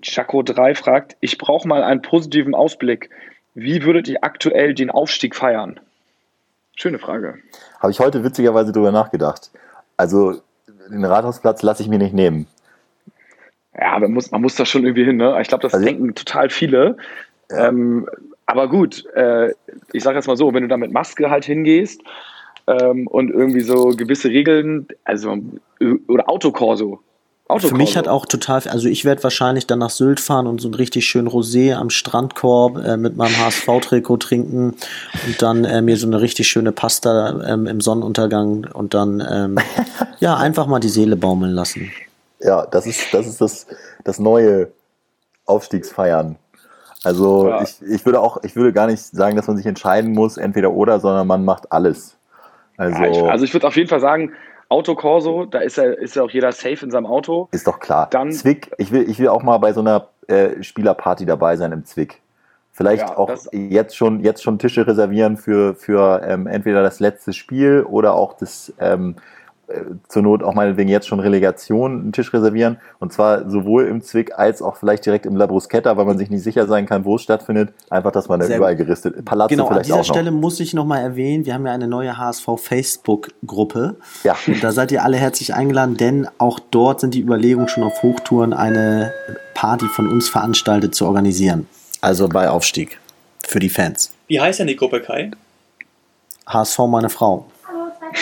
Chaco 0.01 0.43
3 0.43 0.75
fragt, 0.75 1.17
ich 1.21 1.39
brauche 1.39 1.67
mal 1.67 1.83
einen 1.83 2.03
positiven 2.03 2.55
Ausblick. 2.55 3.11
Wie 3.55 3.83
würdet 3.83 4.09
ihr 4.09 4.23
aktuell 4.23 4.75
den 4.75 4.91
Aufstieg 4.91 5.35
feiern? 5.35 5.81
Schöne 6.77 6.99
Frage. 6.99 7.39
Habe 7.81 7.91
ich 7.91 7.99
heute 7.99 8.23
witzigerweise 8.23 8.71
darüber 8.71 8.93
nachgedacht. 8.93 9.51
Also 9.97 10.41
den 10.91 11.05
Rathausplatz 11.05 11.63
lasse 11.63 11.83
ich 11.83 11.89
mir 11.89 11.99
nicht 11.99 12.15
nehmen. 12.15 12.47
Ja, 13.77 13.99
man 13.99 14.13
muss, 14.13 14.31
man 14.31 14.43
muss 14.43 14.55
da 14.55 14.65
schon 14.65 14.85
irgendwie 14.85 15.05
hin. 15.05 15.17
Ne? 15.17 15.37
Ich 15.41 15.49
glaube, 15.49 15.63
das 15.63 15.75
also, 15.75 15.85
denken 15.85 16.15
total 16.15 16.51
viele. 16.51 16.97
Ja. 17.51 17.69
Ähm, 17.69 18.09
aber 18.47 18.69
gut, 18.69 19.05
äh, 19.15 19.53
ich 19.93 20.03
sage 20.03 20.17
jetzt 20.17 20.27
mal 20.27 20.37
so, 20.37 20.55
wenn 20.55 20.63
du 20.63 20.69
da 20.69 20.77
mit 20.77 20.93
Maske 20.93 21.31
halt 21.31 21.45
hingehst 21.45 22.03
ähm, 22.69 23.07
und 23.07 23.31
irgendwie 23.31 23.63
so 23.63 23.89
gewisse 23.89 24.29
Regeln, 24.29 24.87
also 25.05 25.37
oder 26.07 26.29
Autokorso. 26.29 27.01
Autokorso. 27.49 27.69
Für 27.69 27.79
mich 27.79 27.97
hat 27.97 28.09
auch 28.09 28.27
total, 28.27 28.61
also 28.69 28.89
ich 28.89 29.07
werde 29.07 29.23
wahrscheinlich 29.23 29.67
dann 29.67 29.79
nach 29.79 29.89
Sylt 29.89 30.21
fahren 30.21 30.47
und 30.47 30.61
so 30.61 30.69
ein 30.69 30.75
richtig 30.75 31.07
schön 31.07 31.27
Rosé 31.27 31.75
am 31.75 31.89
Strandkorb 31.89 32.77
äh, 32.77 32.99
mit 32.99 33.17
meinem 33.17 33.39
HSV-Trikot 33.39 34.19
trinken 34.19 34.77
und 35.27 35.43
dann 35.43 35.65
äh, 35.65 35.81
mir 35.81 35.97
so 35.97 36.07
eine 36.07 36.21
richtig 36.21 36.47
schöne 36.49 36.73
Pasta 36.73 37.43
ähm, 37.47 37.67
im 37.67 37.81
Sonnenuntergang 37.81 38.69
und 38.71 38.93
dann 38.93 39.27
ähm, 39.27 39.59
ja 40.21 40.37
einfach 40.37 40.67
mal 40.67 40.81
die 40.81 40.91
Seele 40.91 41.17
baumeln 41.17 41.53
lassen. 41.53 41.91
Ja, 42.41 42.67
das 42.67 42.87
ist 42.87 43.13
das 43.13 43.27
ist 43.27 43.41
das 43.41 43.67
das 44.05 44.19
neue 44.19 44.71
Aufstiegsfeiern. 45.47 46.37
Also 47.03 47.49
ja. 47.49 47.63
ich, 47.63 47.81
ich 47.81 48.05
würde 48.05 48.21
auch 48.21 48.43
ich 48.43 48.57
würde 48.57 48.75
gar 48.75 48.89
nicht 48.89 49.03
sagen, 49.03 49.37
dass 49.37 49.47
man 49.47 49.57
sich 49.57 49.65
entscheiden 49.65 50.13
muss 50.13 50.37
entweder 50.37 50.73
oder, 50.73 51.01
sondern 51.01 51.27
man 51.27 51.47
macht 51.47 51.73
alles. 51.73 52.18
Also, 52.79 53.03
ja, 53.03 53.11
ich, 53.11 53.23
also 53.23 53.45
ich 53.45 53.53
würde 53.53 53.67
auf 53.67 53.77
jeden 53.77 53.89
Fall 53.89 54.01
sagen, 54.01 54.33
Autokorso, 54.71 55.45
da 55.45 55.59
ist 55.59 55.77
ja, 55.77 55.85
ist 55.85 56.17
ja 56.17 56.23
auch 56.23 56.31
jeder 56.31 56.53
safe 56.53 56.85
in 56.85 56.91
seinem 56.91 57.07
Auto. 57.07 57.49
Ist 57.53 57.67
doch 57.67 57.81
klar. 57.81 58.09
Dann, 58.11 58.33
Zwick, 58.33 58.71
ich 58.79 58.93
will, 58.93 59.09
ich 59.09 59.19
will 59.19 59.29
auch 59.29 59.43
mal 59.43 59.59
bei 59.59 59.73
so 59.73 59.81
einer 59.81 60.09
äh, 60.29 60.63
Spielerparty 60.63 61.27
dabei 61.27 61.57
sein 61.57 61.73
im 61.73 61.85
Zwick. 61.85 62.21
Vielleicht 62.73 63.09
ja, 63.09 63.19
auch 63.19 63.35
jetzt 63.53 63.97
schon, 63.97 64.21
jetzt 64.21 64.43
schon 64.43 64.59
Tische 64.59 64.87
reservieren 64.87 65.37
für, 65.37 65.75
für 65.75 66.23
ähm, 66.25 66.47
entweder 66.47 66.83
das 66.83 67.01
letzte 67.01 67.33
Spiel 67.33 67.83
oder 67.83 68.15
auch 68.15 68.35
das 68.35 68.73
ähm, 68.79 69.17
äh, 69.17 69.38
zur 70.09 70.23
Not 70.23 70.43
auch 70.43 70.55
meinetwegen 70.55 70.89
jetzt 70.89 71.07
schon 71.07 71.21
Relegation 71.21 72.01
einen 72.01 72.13
Tisch 72.13 72.33
reservieren. 72.33 72.79
Und 72.99 73.13
zwar 73.13 73.49
sowohl 73.51 73.87
im 73.87 74.01
Zwick 74.03 74.39
als 74.39 74.63
auch 74.63 74.77
vielleicht 74.77 75.05
direkt 75.05 75.27
im 75.27 75.37
La 75.37 75.47
Bruschetta, 75.47 75.97
weil 75.97 76.07
man 76.07 76.17
sich 76.17 76.31
nicht 76.31 76.43
sicher 76.43 76.67
sein 76.67 76.87
kann, 76.87 77.05
wo 77.05 77.17
es 77.17 77.23
stattfindet. 77.23 77.73
Einfach, 77.91 78.13
dass 78.13 78.29
man 78.29 78.41
da 78.41 78.47
überall 78.47 78.77
geristet. 78.77 79.25
Palazzo 79.25 79.49
genau, 79.49 79.67
vielleicht 79.67 79.91
an 79.91 79.99
dieser 79.99 80.05
Stelle 80.05 80.31
muss 80.31 80.59
ich 80.61 80.75
nochmal 80.75 81.03
erwähnen, 81.03 81.45
wir 81.45 81.55
haben 81.55 81.67
ja 81.67 81.73
eine 81.73 81.87
neue 81.87 82.17
HSV 82.17 82.47
Facebook-Gruppe. 82.57 83.97
Ja. 84.25 84.37
Und 84.47 84.63
da 84.65 84.73
seid 84.73 84.91
ihr 84.93 85.05
alle 85.05 85.17
herzlich 85.17 85.55
eingeladen, 85.55 85.97
denn 85.97 86.29
auch 86.39 86.59
dort 86.59 87.01
sind 87.01 87.15
die 87.15 87.21
Überlegungen 87.21 87.69
schon 87.69 87.83
auf 87.85 88.03
Hochtouren 88.03 88.53
eine 88.53 89.13
Party 89.55 89.87
von 89.87 90.11
uns 90.11 90.29
veranstaltet 90.29 90.95
zu 90.95 91.07
organisieren. 91.07 91.67
Also 92.01 92.29
bei 92.29 92.49
Aufstieg. 92.49 92.99
Für 93.47 93.61
die 93.61 93.69
Fans. 93.69 94.13
Wie 94.27 94.41
heißt 94.41 94.61
denn 94.61 94.67
die 94.67 94.77
Gruppe, 94.77 95.01
Kai? 95.01 95.31
HSV 96.47 96.79
meine 96.89 97.09
Frau. 97.09 97.47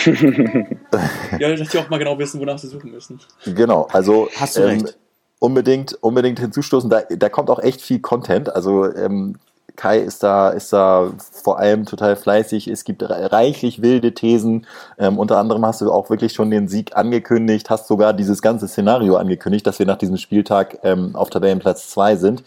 ja, 1.39 1.55
dass 1.55 1.69
die 1.69 1.77
auch 1.77 1.89
mal 1.89 1.97
genau 1.97 2.17
wissen, 2.17 2.39
wonach 2.39 2.57
sie 2.57 2.67
suchen 2.67 2.91
müssen. 2.91 3.19
Genau, 3.45 3.87
also 3.91 4.29
Hast 4.37 4.57
du 4.57 4.61
ähm, 4.61 4.81
recht. 4.81 4.97
unbedingt, 5.39 5.93
unbedingt 6.01 6.39
hinzustoßen. 6.39 6.89
Da, 6.89 7.01
da 7.01 7.29
kommt 7.29 7.49
auch 7.49 7.59
echt 7.59 7.81
viel 7.81 7.99
Content. 7.99 8.53
Also 8.53 8.85
ähm, 8.93 9.35
Kai 9.77 9.99
ist 9.99 10.23
da, 10.23 10.49
ist 10.49 10.73
da 10.73 11.13
vor 11.43 11.59
allem 11.59 11.85
total 11.85 12.15
fleißig. 12.15 12.67
Es 12.67 12.83
gibt 12.83 13.03
reichlich 13.03 13.81
wilde 13.81 14.13
Thesen. 14.13 14.65
Ähm, 14.97 15.19
unter 15.19 15.37
anderem 15.37 15.65
hast 15.65 15.81
du 15.81 15.91
auch 15.91 16.09
wirklich 16.09 16.33
schon 16.33 16.49
den 16.49 16.67
Sieg 16.67 16.97
angekündigt, 16.97 17.69
hast 17.69 17.87
sogar 17.87 18.13
dieses 18.13 18.41
ganze 18.41 18.67
Szenario 18.67 19.15
angekündigt, 19.15 19.67
dass 19.67 19.79
wir 19.79 19.85
nach 19.85 19.97
diesem 19.97 20.17
Spieltag 20.17 20.79
ähm, 20.83 21.15
auf 21.15 21.29
Tabellenplatz 21.29 21.89
2 21.89 22.15
sind. 22.15 22.43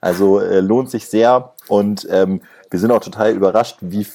Also 0.00 0.40
äh, 0.40 0.60
lohnt 0.60 0.90
sich 0.90 1.06
sehr. 1.06 1.52
Und 1.68 2.08
ähm, 2.10 2.40
wir 2.70 2.78
sind 2.78 2.90
auch 2.90 3.00
total 3.00 3.32
überrascht, 3.32 3.76
wie, 3.80 4.06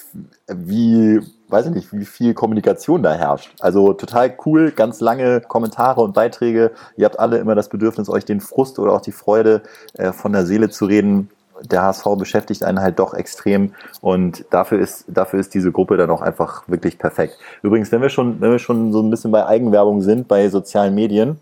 wie, 0.47 1.21
weiß 1.47 1.67
ich 1.67 1.73
nicht, 1.73 1.93
wie 1.93 2.05
viel 2.05 2.34
Kommunikation 2.34 3.03
da 3.03 3.13
herrscht. 3.13 3.53
Also 3.60 3.93
total 3.93 4.36
cool, 4.45 4.71
ganz 4.71 4.99
lange 4.99 5.41
Kommentare 5.41 6.01
und 6.01 6.13
Beiträge. 6.13 6.71
Ihr 6.97 7.05
habt 7.05 7.19
alle 7.19 7.38
immer 7.38 7.55
das 7.55 7.69
Bedürfnis, 7.69 8.10
euch 8.10 8.25
den 8.25 8.41
Frust 8.41 8.79
oder 8.79 8.93
auch 8.93 9.01
die 9.01 9.12
Freude 9.12 9.62
äh, 9.93 10.12
von 10.12 10.34
der 10.34 10.45
Seele 10.45 10.69
zu 10.69 10.86
reden 10.86 11.29
der 11.62 11.84
HSV 11.84 12.05
beschäftigt 12.17 12.63
einen 12.63 12.81
halt 12.81 12.99
doch 12.99 13.13
extrem 13.13 13.73
und 14.01 14.45
dafür 14.49 14.79
ist, 14.79 15.05
dafür 15.08 15.39
ist 15.39 15.53
diese 15.53 15.71
Gruppe 15.71 15.97
dann 15.97 16.10
auch 16.10 16.21
einfach 16.21 16.67
wirklich 16.67 16.97
perfekt. 16.97 17.38
Übrigens, 17.62 17.91
wenn 17.91 18.01
wir 18.01 18.10
schon, 18.10 18.41
wenn 18.41 18.51
wir 18.51 18.60
schon 18.60 18.91
so 18.91 19.01
ein 19.01 19.10
bisschen 19.10 19.31
bei 19.31 19.45
Eigenwerbung 19.45 20.01
sind, 20.01 20.27
bei 20.27 20.49
sozialen 20.49 20.93
Medien, 20.95 21.39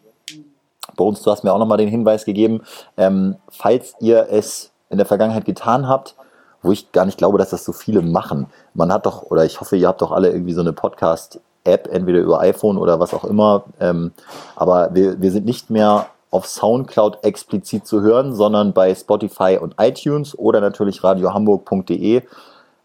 bei 0.96 1.04
uns, 1.04 1.22
du 1.22 1.32
hast 1.32 1.44
mir 1.44 1.54
auch 1.54 1.60
nochmal 1.60 1.78
den 1.78 1.90
Hinweis 1.90 2.26
gegeben, 2.26 2.62
ähm, 2.98 3.36
falls 3.50 3.96
ihr 4.00 4.28
es 4.30 4.72
in 4.90 4.98
der 4.98 5.08
Vergangenheit 5.08 5.46
getan 5.46 5.88
habt, 5.88 6.16
wo 6.64 6.72
ich 6.72 6.92
gar 6.92 7.06
nicht 7.06 7.18
glaube, 7.18 7.38
dass 7.38 7.52
das 7.52 7.64
so 7.64 7.74
viele 7.74 8.02
machen. 8.02 8.48
Man 8.74 8.92
hat 8.92 9.06
doch, 9.06 9.24
oder 9.24 9.46
ich 9.46 9.62
hoffe, 9.62 9.76
ihr 9.76 9.88
habt 9.88 10.02
doch 10.02 10.12
alle 10.12 10.32
irgendwie 10.32 10.54
so 10.54 10.62
eine 10.62 10.74
Podcast-App, 10.74 11.88
entweder 11.92 12.20
über 12.20 12.40
iPhone 12.40 12.78
oder 12.78 13.00
was 13.00 13.14
auch 13.14 13.26
immer. 13.26 13.66
Ähm, 13.80 14.12
aber 14.56 14.96
wir, 14.96 15.22
wir 15.22 15.32
sind 15.32 15.46
nicht 15.46 15.70
mehr 15.70 16.08
auf 16.32 16.48
Soundcloud 16.48 17.24
explizit 17.24 17.86
zu 17.86 18.02
hören, 18.02 18.34
sondern 18.34 18.74
bei 18.74 18.96
Spotify 18.96 19.60
und 19.62 19.76
iTunes 19.78 20.36
oder 20.38 20.62
natürlich 20.62 21.04
radiohamburg.de. 21.04 22.24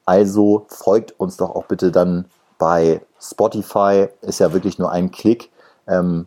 Also 0.05 0.67
folgt 0.69 1.19
uns 1.19 1.39
doch 1.39 1.55
auch 1.55 1.65
bitte 1.65 1.91
dann 1.91 2.27
bei 2.59 3.01
Spotify. 3.21 4.09
Ist 4.21 4.41
ja 4.41 4.53
wirklich 4.53 4.79
nur 4.79 4.91
ein 4.91 5.11
Klick. 5.13 5.51
Ähm, 5.87 6.27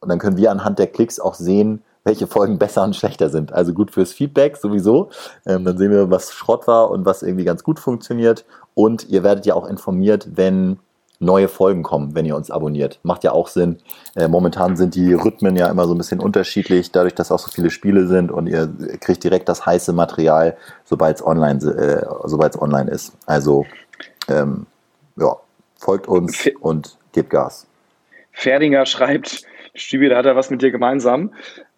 und 0.00 0.08
dann 0.10 0.18
können 0.18 0.36
wir 0.36 0.50
anhand 0.50 0.78
der 0.78 0.86
Klicks 0.86 1.18
auch 1.18 1.34
sehen, 1.34 1.82
welche 2.04 2.26
Folgen 2.26 2.58
besser 2.58 2.84
und 2.84 2.94
schlechter 2.94 3.30
sind. 3.30 3.52
Also 3.52 3.72
gut 3.72 3.90
fürs 3.90 4.12
Feedback 4.12 4.56
sowieso. 4.56 5.10
Ähm, 5.46 5.64
dann 5.64 5.78
sehen 5.78 5.90
wir, 5.90 6.10
was 6.10 6.32
Schrott 6.32 6.66
war 6.66 6.90
und 6.90 7.06
was 7.06 7.22
irgendwie 7.22 7.44
ganz 7.44 7.64
gut 7.64 7.80
funktioniert. 7.80 8.44
Und 8.74 9.08
ihr 9.08 9.22
werdet 9.22 9.46
ja 9.46 9.54
auch 9.54 9.66
informiert, 9.66 10.28
wenn 10.34 10.78
neue 11.20 11.48
Folgen 11.48 11.82
kommen, 11.82 12.14
wenn 12.14 12.26
ihr 12.26 12.36
uns 12.36 12.50
abonniert. 12.50 13.00
Macht 13.02 13.24
ja 13.24 13.32
auch 13.32 13.48
Sinn. 13.48 13.78
Äh, 14.14 14.28
momentan 14.28 14.76
sind 14.76 14.94
die 14.94 15.14
Rhythmen 15.14 15.56
ja 15.56 15.68
immer 15.68 15.86
so 15.86 15.94
ein 15.94 15.98
bisschen 15.98 16.20
unterschiedlich, 16.20 16.92
dadurch, 16.92 17.14
dass 17.14 17.32
auch 17.32 17.38
so 17.38 17.50
viele 17.50 17.70
Spiele 17.70 18.06
sind 18.06 18.30
und 18.30 18.46
ihr 18.46 18.68
kriegt 19.00 19.24
direkt 19.24 19.48
das 19.48 19.64
heiße 19.64 19.92
Material, 19.92 20.56
sobald 20.84 21.16
es 21.16 21.26
online, 21.26 21.64
äh, 21.64 22.06
sobald 22.24 22.54
es 22.54 22.60
online 22.60 22.90
ist. 22.90 23.12
Also 23.26 23.64
ähm, 24.28 24.66
ja, 25.16 25.36
folgt 25.78 26.08
uns 26.08 26.48
und 26.60 26.98
gebt 27.12 27.30
Gas. 27.30 27.66
Ferdinger 28.32 28.84
schreibt, 28.84 29.42
Stübi, 29.74 30.08
da 30.08 30.16
hat 30.16 30.26
er 30.26 30.36
was 30.36 30.50
mit 30.50 30.62
dir 30.62 30.70
gemeinsam. 30.70 31.32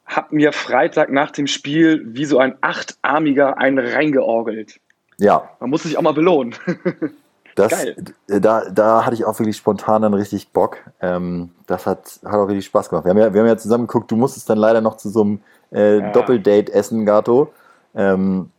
Hab 0.06 0.32
mir 0.32 0.52
Freitag 0.52 1.10
nach 1.10 1.30
dem 1.30 1.46
Spiel 1.46 2.02
wie 2.06 2.24
so 2.24 2.38
ein 2.38 2.56
Achtarmiger 2.60 3.58
einen 3.58 3.78
reingeorgelt. 3.78 4.80
Ja. 5.18 5.50
Man 5.60 5.70
muss 5.70 5.82
sich 5.82 5.98
auch 5.98 6.02
mal 6.02 6.14
belohnen. 6.14 6.54
Das, 7.56 7.72
Geil. 7.72 7.96
Da, 8.26 8.68
da 8.70 9.06
hatte 9.06 9.14
ich 9.14 9.24
auch 9.24 9.38
wirklich 9.38 9.56
spontan 9.56 10.02
dann 10.02 10.12
richtig 10.12 10.52
Bock. 10.52 10.76
Ähm, 11.00 11.52
das 11.66 11.86
hat, 11.86 12.20
hat 12.22 12.34
auch 12.34 12.48
richtig 12.48 12.66
Spaß 12.66 12.90
gemacht. 12.90 13.06
Wir 13.06 13.10
haben 13.12 13.18
ja, 13.18 13.32
wir 13.32 13.40
haben 13.40 13.48
ja 13.48 13.56
zusammen 13.56 13.86
geguckt, 13.86 14.10
du 14.10 14.16
musstest 14.16 14.50
dann 14.50 14.58
leider 14.58 14.82
noch 14.82 14.98
zu 14.98 15.08
so 15.08 15.22
einem 15.22 15.40
äh, 15.72 16.00
ja. 16.00 16.12
Doppeldate 16.12 16.70
essen, 16.74 17.06
Gato. 17.06 17.54
Ähm, 17.94 18.50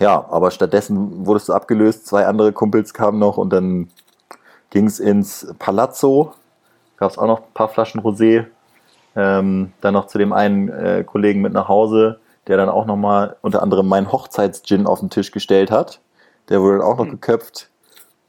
ja, 0.00 0.24
aber 0.30 0.50
stattdessen 0.50 1.26
wurdest 1.26 1.50
du 1.50 1.52
abgelöst, 1.52 2.06
zwei 2.06 2.26
andere 2.26 2.52
Kumpels 2.52 2.94
kamen 2.94 3.18
noch 3.18 3.36
und 3.36 3.52
dann 3.52 3.90
ging 4.70 4.86
es 4.86 5.00
ins 5.00 5.46
Palazzo. 5.58 6.32
Gab 6.96 7.10
es 7.10 7.18
auch 7.18 7.26
noch 7.26 7.40
ein 7.40 7.52
paar 7.52 7.68
Flaschen 7.68 8.00
Rosé. 8.00 8.46
Ähm, 9.16 9.72
dann 9.80 9.94
noch 9.94 10.06
zu 10.06 10.18
dem 10.18 10.32
einen 10.32 10.68
äh, 10.68 11.04
Kollegen 11.04 11.40
mit 11.40 11.52
nach 11.52 11.68
Hause, 11.68 12.18
der 12.46 12.56
dann 12.56 12.68
auch 12.68 12.86
nochmal 12.86 13.36
unter 13.42 13.62
anderem 13.62 13.86
meinen 13.88 14.10
Hochzeitsgin 14.10 14.86
auf 14.86 15.00
den 15.00 15.10
Tisch 15.10 15.30
gestellt 15.30 15.70
hat. 15.70 16.00
Der 16.48 16.60
wurde 16.60 16.78
dann 16.78 16.86
auch 16.86 16.98
noch 16.98 17.04
hm. 17.04 17.12
geköpft. 17.12 17.70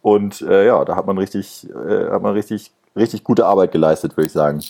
Und 0.01 0.41
äh, 0.41 0.67
ja, 0.67 0.85
da 0.85 0.95
hat 0.95 1.07
man 1.07 1.17
richtig, 1.17 1.67
äh, 1.69 2.11
hat 2.11 2.21
man 2.21 2.33
richtig, 2.33 2.71
richtig 2.95 3.23
gute 3.23 3.45
Arbeit 3.45 3.71
geleistet, 3.71 4.15
würde 4.15 4.27
ich 4.27 4.33
sagen. 4.33 4.61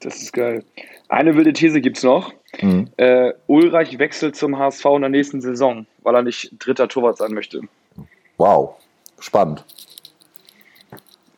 Das 0.00 0.20
ist 0.20 0.32
geil. 0.32 0.64
Eine 1.08 1.36
wilde 1.36 1.52
These 1.52 1.80
gibt 1.80 1.98
es 1.98 2.02
noch. 2.02 2.32
Mhm. 2.60 2.88
Äh, 2.96 3.32
Ulreich 3.46 3.98
wechselt 3.98 4.36
zum 4.36 4.58
HSV 4.58 4.84
in 4.96 5.00
der 5.02 5.10
nächsten 5.10 5.40
Saison, 5.40 5.86
weil 6.02 6.14
er 6.14 6.22
nicht 6.22 6.52
dritter 6.58 6.88
Torwart 6.88 7.16
sein 7.16 7.32
möchte. 7.32 7.62
Wow, 8.36 8.74
spannend. 9.20 9.64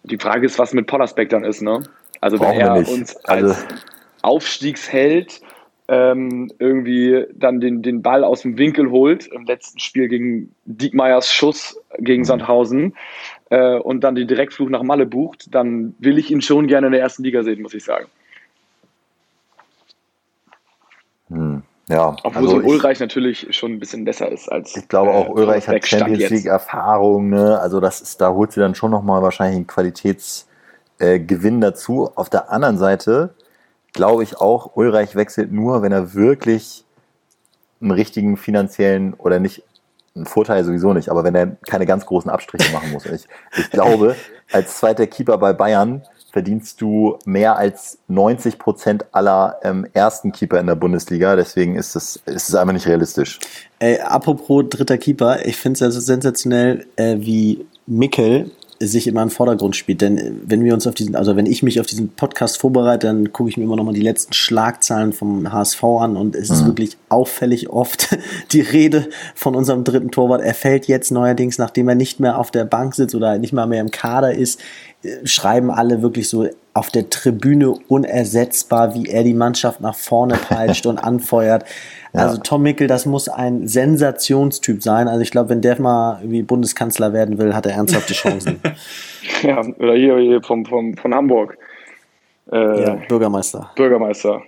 Die 0.03 0.19
Frage 0.19 0.47
ist, 0.47 0.59
was 0.59 0.73
mit 0.73 0.87
Pollersbeck 0.87 1.29
dann 1.29 1.45
ist, 1.45 1.63
ne? 1.63 1.83
Also 2.21 2.41
wenn 2.41 2.61
er 2.61 2.77
uns 2.77 3.17
als 3.25 3.51
also, 3.51 3.55
Aufstiegsheld 4.23 5.41
ähm, 5.89 6.51
irgendwie 6.59 7.27
dann 7.33 7.61
den, 7.61 7.83
den 7.83 8.03
Ball 8.03 8.25
aus 8.25 8.43
dem 8.43 8.59
Winkel 8.59 8.91
holt, 8.91 9.27
im 9.29 9.45
letzten 9.45 9.79
Spiel 9.79 10.09
gegen 10.09 10.53
Diekmeyers 10.65 11.33
Schuss 11.33 11.81
gegen 11.99 12.23
mhm. 12.23 12.27
Sandhausen 12.27 12.97
äh, 13.51 13.77
und 13.77 14.03
dann 14.03 14.15
den 14.15 14.27
Direktflug 14.27 14.71
nach 14.71 14.83
Malle 14.83 15.07
bucht, 15.07 15.55
dann 15.55 15.95
will 15.99 16.19
ich 16.19 16.31
ihn 16.31 16.41
schon 16.41 16.67
gerne 16.67 16.89
in 16.89 16.93
der 16.93 17.03
ersten 17.03 17.23
Liga 17.23 17.43
sehen, 17.43 17.63
muss 17.63 17.75
ich 17.75 17.85
sagen. 17.85 18.07
Hm. 21.29 21.63
Ja, 21.89 22.17
Obwohl 22.25 22.43
also 22.43 22.49
so 22.49 22.57
ein 22.57 22.65
Ulreich 22.65 22.99
natürlich 22.99 23.47
schon 23.57 23.75
ein 23.75 23.79
bisschen 23.79 24.05
besser 24.05 24.29
ist 24.31 24.51
als. 24.51 24.77
Ich 24.77 24.89
glaube 24.89 25.13
auch, 25.13 25.29
äh, 25.29 25.33
Ulreich 25.33 25.69
hat 25.69 25.87
Champions 25.87 26.31
League 26.31 26.47
Erfahrung, 26.47 27.29
ne? 27.29 27.61
Also 27.61 27.79
das 27.79 28.01
ist, 28.01 28.21
da 28.21 28.33
holt 28.33 28.51
sie 28.51 28.59
dann 28.59 28.75
schon 28.75 28.91
nochmal 28.91 29.23
wahrscheinlich 29.23 29.57
einen 29.57 29.69
Qualitätsgewinn 29.69 30.56
äh, 30.99 31.21
dazu. 31.61 32.11
Auf 32.15 32.29
der 32.31 32.51
anderen 32.51 32.79
Seite 32.79 33.35
glaube 33.93 34.23
ich 34.23 34.37
auch, 34.39 34.77
Ulreich 34.77 35.17
wechselt 35.17 35.53
nur, 35.53 35.83
wenn 35.83 35.93
er 35.93 36.15
wirklich 36.15 36.85
einen 37.81 37.91
richtigen 37.91 38.37
finanziellen 38.37 39.15
oder 39.15 39.39
nicht, 39.41 39.63
einen 40.15 40.27
Vorteil 40.27 40.65
sowieso 40.65 40.95
nicht, 40.95 41.11
aber 41.11 41.25
wenn 41.25 41.35
er 41.35 41.57
keine 41.67 41.85
ganz 41.85 42.07
großen 42.07 42.31
Abstriche 42.31 42.73
machen 42.73 42.93
muss. 42.93 43.05
Ich, 43.07 43.27
ich 43.57 43.71
glaube, 43.71 44.17
als 44.53 44.79
zweiter 44.79 45.07
Keeper 45.07 45.37
bei 45.39 45.53
Bayern 45.53 46.03
verdienst 46.33 46.81
du 46.81 47.19
mehr 47.25 47.57
als 47.57 47.99
90 48.09 48.59
Prozent 48.59 49.07
aller 49.13 49.59
ähm, 49.63 49.87
ersten 49.95 50.33
Keeper 50.33 50.61
in 50.61 50.67
der 50.67 50.75
Bundesliga. 50.75 51.35
Deswegen 51.35 51.77
ist 51.77 51.97
es, 51.97 52.17
ist 52.27 52.49
es 52.49 52.55
einfach 52.55 52.75
nicht 52.75 52.87
realistisch. 52.87 53.39
Ey, 53.79 54.01
apropos 54.01 54.65
dritter 54.69 54.99
Keeper, 54.99 55.45
ich 55.47 55.57
finde 55.57 55.79
es 55.79 55.83
also 55.83 56.01
sensationell, 56.01 56.87
äh, 56.97 57.17
wie 57.19 57.67
Mickel 57.87 58.51
sich 58.81 59.07
immer 59.07 59.23
im 59.23 59.31
Vordergrund 59.31 59.77
spielt. 59.77 60.01
Denn 60.01 60.19
äh, 60.19 60.33
wenn 60.45 60.65
wir 60.65 60.75
uns 60.75 60.87
auf 60.87 60.95
diesen, 60.95 61.17
also 61.17 61.37
wenn 61.37 61.47
ich 61.47 61.63
mich 61.63 61.81
auf 61.81 61.87
diesen 61.87 62.11
Podcast 62.11 62.59
vorbereite, 62.59 63.07
dann 63.07 63.33
gucke 63.33 63.51
ich 63.51 63.57
mir 63.57 63.65
immer 63.65 63.77
nochmal 63.77 63.95
die 63.95 64.03
letzten 64.03 64.33
Schlagzahlen 64.33 65.13
vom 65.13 65.53
HSV 65.53 65.83
an 65.85 66.17
und 66.17 66.35
es 66.35 66.49
mhm. 66.49 66.55
ist 66.55 66.67
wirklich 66.67 66.97
auffällig 67.09 67.71
oft 67.71 68.17
die 68.53 68.61
Rede 68.61 69.09
von 69.35 69.55
unserem 69.55 69.85
dritten 69.85 70.11
Torwart. 70.11 70.43
Er 70.43 70.55
fällt 70.55 70.87
jetzt 70.87 71.11
neuerdings, 71.11 71.59
nachdem 71.59 71.89
er 71.89 71.95
nicht 71.95 72.21
mehr 72.21 72.39
auf 72.39 72.51
der 72.51 72.65
Bank 72.65 72.95
sitzt 72.95 73.15
oder 73.15 73.39
nicht 73.39 73.53
mal 73.53 73.67
mehr 73.67 73.81
im 73.81 73.91
Kader 73.91 74.35
ist, 74.35 74.61
schreiben 75.25 75.71
alle 75.71 76.03
wirklich 76.03 76.29
so 76.29 76.49
auf 76.75 76.91
der 76.91 77.09
Tribüne 77.09 77.71
unersetzbar, 77.89 78.95
wie 78.95 79.07
er 79.07 79.25
die 79.25 79.35
Mannschaft 79.35 79.81
nach 79.81 79.95
vorne 79.95 80.37
peitscht 80.37 80.87
und 80.87 80.99
anfeuert. 81.05 81.65
Also 82.13 82.39
Tom 82.39 82.63
Mickel, 82.63 82.87
das 82.87 83.05
muss 83.05 83.29
ein 83.29 83.69
Sensationstyp 83.69 84.83
sein. 84.83 85.07
Also 85.07 85.21
ich 85.21 85.31
glaube, 85.31 85.51
wenn 85.51 85.61
der 85.61 85.81
mal 85.81 86.19
irgendwie 86.21 86.43
Bundeskanzler 86.43 87.13
werden 87.13 87.39
will, 87.39 87.55
hat 87.55 87.67
er 87.67 87.73
ernsthafte 87.73 88.15
Chancen. 88.15 88.61
ja, 89.43 89.61
oder 89.61 89.95
hier, 89.95 90.17
hier 90.19 90.43
vom, 90.43 90.65
vom, 90.65 90.97
von 90.97 91.15
Hamburg. 91.15 91.59
Äh, 92.51 92.83
ja, 92.83 92.95
Bürgermeister. 93.09 93.71
Bürgermeister. 93.77 94.43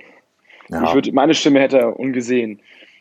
Ja. 0.71 0.85
Ich 0.85 0.95
würd, 0.95 1.13
meine 1.13 1.35
Stimme 1.35 1.61
hätte 1.61 1.79
er 1.79 1.99
ungesehen. 1.99 2.61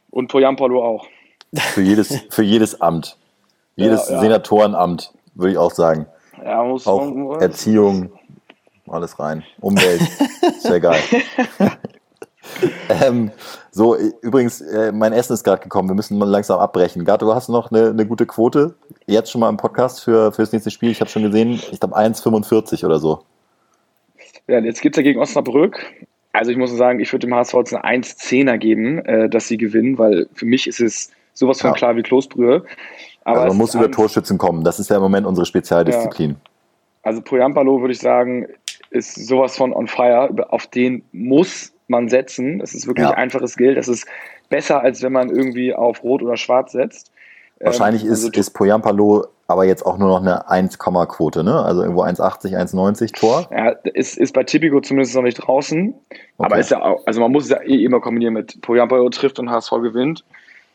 Und 0.10 0.30
Poyampalo 0.30 0.84
auch. 0.84 1.08
Für 1.54 1.82
jedes, 1.82 2.26
für 2.30 2.44
jedes 2.44 2.82
Amt. 2.82 3.18
Jedes 3.80 4.10
ja, 4.10 4.20
Senatorenamt, 4.20 5.14
würde 5.36 5.52
ich 5.52 5.58
auch 5.60 5.70
sagen. 5.70 6.08
Ja, 6.44 6.64
muss, 6.64 6.88
auch 6.88 7.06
muss, 7.06 7.42
Erziehung, 7.42 8.12
alles 8.88 9.20
rein. 9.20 9.44
Umwelt, 9.60 10.02
ist 10.58 10.70
ja 10.70 10.80
geil. 10.80 11.02
ähm, 13.04 13.32
so, 13.72 13.96
übrigens, 14.22 14.62
äh, 14.62 14.92
mein 14.92 15.14
Essen 15.14 15.34
ist 15.34 15.44
gerade 15.44 15.62
gekommen. 15.62 15.90
Wir 15.90 15.96
müssen 15.96 16.18
mal 16.18 16.28
langsam 16.28 16.60
abbrechen. 16.60 17.06
Gato, 17.06 17.34
hast 17.34 17.50
du 17.50 17.52
noch 17.52 17.72
eine, 17.72 17.90
eine 17.90 18.06
gute 18.06 18.26
Quote? 18.26 18.76
Jetzt 19.06 19.32
schon 19.32 19.42
mal 19.42 19.50
im 19.50 19.58
Podcast 19.58 20.04
für, 20.04 20.32
für 20.32 20.42
das 20.42 20.52
nächste 20.52 20.72
Spiel. 20.72 20.92
Ich 20.92 21.00
habe 21.00 21.10
schon 21.10 21.24
gesehen, 21.24 21.62
ich 21.72 21.80
glaube 21.80 21.98
1,45 21.98 22.86
oder 22.86 23.00
so. 23.00 23.24
Ja, 24.48 24.60
jetzt 24.60 24.82
gibt 24.82 24.96
es 24.96 24.98
ja 24.98 25.04
gegen 25.04 25.20
Osnabrück. 25.20 25.80
Also 26.32 26.52
ich 26.52 26.58
muss 26.58 26.72
sagen, 26.72 27.00
ich 27.00 27.12
würde 27.12 27.28
dem 27.28 27.36
HSV 27.36 27.54
jetzt 27.56 27.74
eine 27.74 28.04
1,10er 28.04 28.58
geben, 28.58 29.00
äh, 29.06 29.30
dass 29.30 29.48
sie 29.48 29.58
gewinnen, 29.58 29.98
weil 29.98 30.28
für 30.34 30.46
mich 30.46 30.68
ist 30.68 30.80
es 30.80 31.12
sowas 31.34 31.62
von 31.62 31.72
ja. 31.72 31.76
klar 31.76 31.96
wie 31.96 32.04
Kloßbrühe. 32.04 32.64
Aber 33.28 33.42
also 33.42 33.50
man 33.50 33.58
muss 33.58 33.76
über 33.76 33.92
Torschützen 33.92 34.38
kommen. 34.38 34.64
Das 34.64 34.80
ist 34.80 34.90
ja 34.90 34.96
im 34.96 35.02
Moment 35.02 35.28
unsere 35.28 35.46
Spezialdisziplin. 35.46 36.32
Ja. 36.32 36.36
Also 37.04 37.22
Poyampalo 37.22 37.82
würde 37.82 37.92
ich 37.92 38.00
sagen, 38.00 38.48
ist 38.90 39.28
sowas 39.28 39.58
von 39.58 39.74
on 39.74 39.88
fire. 39.88 40.30
Auf 40.50 40.68
den 40.68 41.04
muss 41.12 41.74
man 41.90 42.08
setzen. 42.08 42.60
Das 42.60 42.74
ist 42.74 42.88
wirklich 42.88 43.06
ja. 43.06 43.16
einfaches 43.16 43.58
Geld. 43.58 43.78
Das 43.78 43.90
ist 43.90 44.08
besser, 44.48 44.82
als 44.82 45.04
wenn 45.04 45.12
man 45.12 45.30
irgendwie 45.30 45.74
auf 45.76 46.04
Rot 46.04 46.24
oder 46.24 46.38
Schwarz 46.38 46.72
setzt. 46.72 47.12
Wahrscheinlich 47.60 48.06
ähm, 48.06 48.12
also 48.12 48.30
ist, 48.30 48.38
ist 48.38 48.52
Poyampalo 48.52 49.26
aber 49.48 49.66
jetzt 49.66 49.86
auch 49.86 49.98
nur 49.98 50.08
noch 50.08 50.22
eine 50.22 50.50
1, 50.50 50.80
Quote, 50.80 51.44
ne? 51.44 51.62
Also 51.64 51.82
irgendwo 51.82 52.04
1,80, 52.04 52.58
1,90 52.58 53.14
Tor. 53.14 53.50
Ja, 53.52 53.70
ist, 53.94 54.18
ist 54.18 54.34
bei 54.34 54.44
Tipico 54.44 54.80
zumindest 54.80 55.16
noch 55.16 55.24
nicht 55.24 55.36
draußen. 55.36 55.94
Okay. 56.10 56.22
Aber 56.38 56.60
ist 56.60 56.72
ja 56.72 56.82
auch, 56.82 57.06
also 57.06 57.20
man 57.20 57.32
muss 57.32 57.46
es 57.46 57.50
ja 57.50 57.62
eh 57.62 57.84
immer 57.84 58.00
kombinieren 58.00 58.34
mit 58.34 58.62
Poyampalo 58.62 59.10
trifft 59.10 59.40
und 59.40 59.50
HSV 59.50 59.72
gewinnt. 59.82 60.24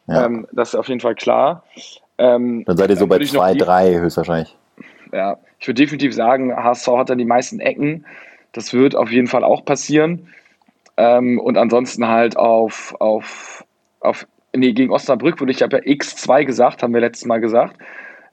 Ja. 0.06 0.26
Ähm, 0.26 0.46
das 0.52 0.70
ist 0.70 0.74
auf 0.74 0.88
jeden 0.88 1.00
Fall 1.00 1.14
klar. 1.14 1.64
Ähm, 2.22 2.64
Dann 2.66 2.76
seid 2.76 2.90
ihr 2.90 2.96
so 2.96 3.06
bei 3.08 3.16
würde 3.16 3.24
ich 3.24 3.32
noch 3.32 3.40
2, 3.42 3.52
die- 3.54 3.58
3 3.58 3.98
höchstwahrscheinlich. 3.98 4.56
Ja, 5.12 5.38
ich 5.58 5.66
würde 5.66 5.82
definitiv 5.82 6.14
sagen, 6.14 6.54
HSV 6.54 6.87
hat 6.96 7.11
dann 7.11 7.18
die 7.18 7.24
meisten 7.24 7.58
Ecken. 7.58 8.06
Das 8.52 8.72
wird 8.72 8.94
auf 8.94 9.11
jeden 9.11 9.26
Fall 9.26 9.42
auch 9.44 9.64
passieren. 9.64 10.28
Ähm, 10.96 11.40
und 11.40 11.58
ansonsten 11.58 12.06
halt 12.06 12.37
auf, 12.37 12.94
auf, 13.00 13.64
auf 14.00 14.26
nee, 14.54 14.72
gegen 14.72 14.92
Osnabrück 14.92 15.40
würde 15.40 15.52
ich 15.52 15.62
habe 15.62 15.78
ja 15.78 15.82
X2 15.82 16.44
gesagt, 16.44 16.82
haben 16.82 16.94
wir 16.94 17.00
letztes 17.00 17.26
Mal 17.26 17.40
gesagt. 17.40 17.76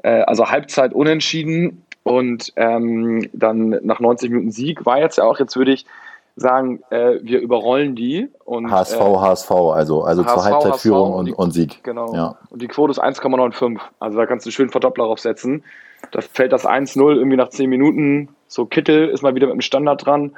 Äh, 0.04 0.22
also 0.22 0.50
Halbzeit 0.50 0.94
unentschieden 0.94 1.84
und 2.04 2.54
ähm, 2.58 3.28
dann 3.34 3.80
nach 3.82 4.00
90 4.00 4.30
Minuten 4.30 4.52
Sieg 4.52 4.86
war 4.86 5.00
jetzt 5.00 5.18
ja 5.18 5.24
auch, 5.24 5.40
jetzt 5.40 5.56
würde 5.56 5.72
ich 5.72 5.86
sagen, 6.36 6.82
äh, 6.90 7.20
wir 7.22 7.40
überrollen 7.40 7.96
die. 7.96 8.30
Und, 8.46 8.72
HSV, 8.72 9.00
äh, 9.00 9.18
HSV, 9.18 9.52
also, 9.52 10.04
also 10.04 10.24
zur 10.24 10.36
HSV, 10.36 10.46
Halbzeitführung 10.46 11.10
HSV, 11.10 11.20
und, 11.20 11.26
die- 11.26 11.34
und 11.34 11.52
Sieg. 11.52 11.84
Genau. 11.84 12.14
Ja. 12.14 12.38
Und 12.50 12.62
die 12.62 12.68
Quote 12.68 12.92
ist 12.92 13.00
1,95. 13.00 13.80
Also 14.00 14.18
da 14.18 14.26
kannst 14.26 14.46
du 14.46 14.52
schön 14.52 14.70
Verdoppler 14.70 15.06
draufsetzen. 15.06 15.64
Da 16.12 16.22
fällt 16.22 16.54
das 16.54 16.66
1-0 16.66 17.16
irgendwie 17.16 17.38
nach 17.38 17.50
10 17.50 17.70
Minuten. 17.70 18.30
So 18.48 18.66
Kittel 18.66 19.10
ist 19.10 19.22
mal 19.22 19.36
wieder 19.36 19.48
mit 19.48 19.56
dem 19.56 19.62
Standard 19.62 20.06
dran. 20.06 20.32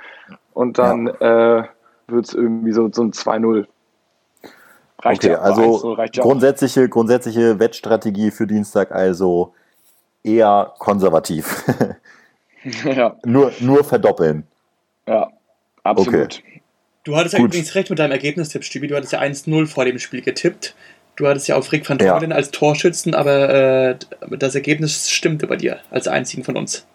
Und 0.53 0.79
dann 0.79 1.07
äh, 1.07 1.63
wird 2.07 2.25
es 2.25 2.33
irgendwie 2.33 2.71
so, 2.71 2.89
so 2.91 3.03
ein 3.03 3.11
2-0. 3.11 3.65
Reicht 5.03 5.23
Okay, 5.23 5.33
ja. 5.33 5.39
also 5.39 5.61
1-0 5.61 5.97
reicht 5.97 6.17
ja. 6.17 6.23
grundsätzliche, 6.23 6.89
grundsätzliche 6.89 7.59
Wettstrategie 7.59 8.31
für 8.31 8.47
Dienstag 8.47 8.91
also 8.91 9.53
eher 10.23 10.73
konservativ. 10.79 11.63
ja, 12.85 13.15
nur, 13.25 13.51
nur 13.59 13.83
verdoppeln. 13.83 14.45
ja, 15.07 15.29
absolut. 15.83 16.41
Du 17.03 17.15
hattest 17.15 17.33
ja 17.33 17.39
Gut. 17.39 17.49
übrigens 17.49 17.73
recht 17.73 17.89
mit 17.89 17.99
deinem 17.99 18.11
Ergebnistipp, 18.11 18.63
Stübi. 18.63 18.87
Du 18.87 18.95
hattest 18.95 19.13
ja 19.13 19.19
1-0 19.19 19.65
vor 19.67 19.85
dem 19.85 19.97
Spiel 19.97 20.21
getippt. 20.21 20.75
Du 21.15 21.27
hattest 21.27 21.47
ja 21.47 21.55
auf 21.55 21.71
Rick 21.71 21.89
van 21.89 21.97
Ja. 21.99 22.11
Torden 22.11 22.31
als 22.31 22.51
Torschützen, 22.51 23.15
aber 23.15 23.49
äh, 23.49 23.95
das 24.37 24.55
Ergebnis 24.55 25.09
stimmte 25.09 25.47
bei 25.47 25.55
dir 25.55 25.79
als 25.89 26.07
einzigen 26.07 26.43
von 26.43 26.57
uns. 26.57 26.85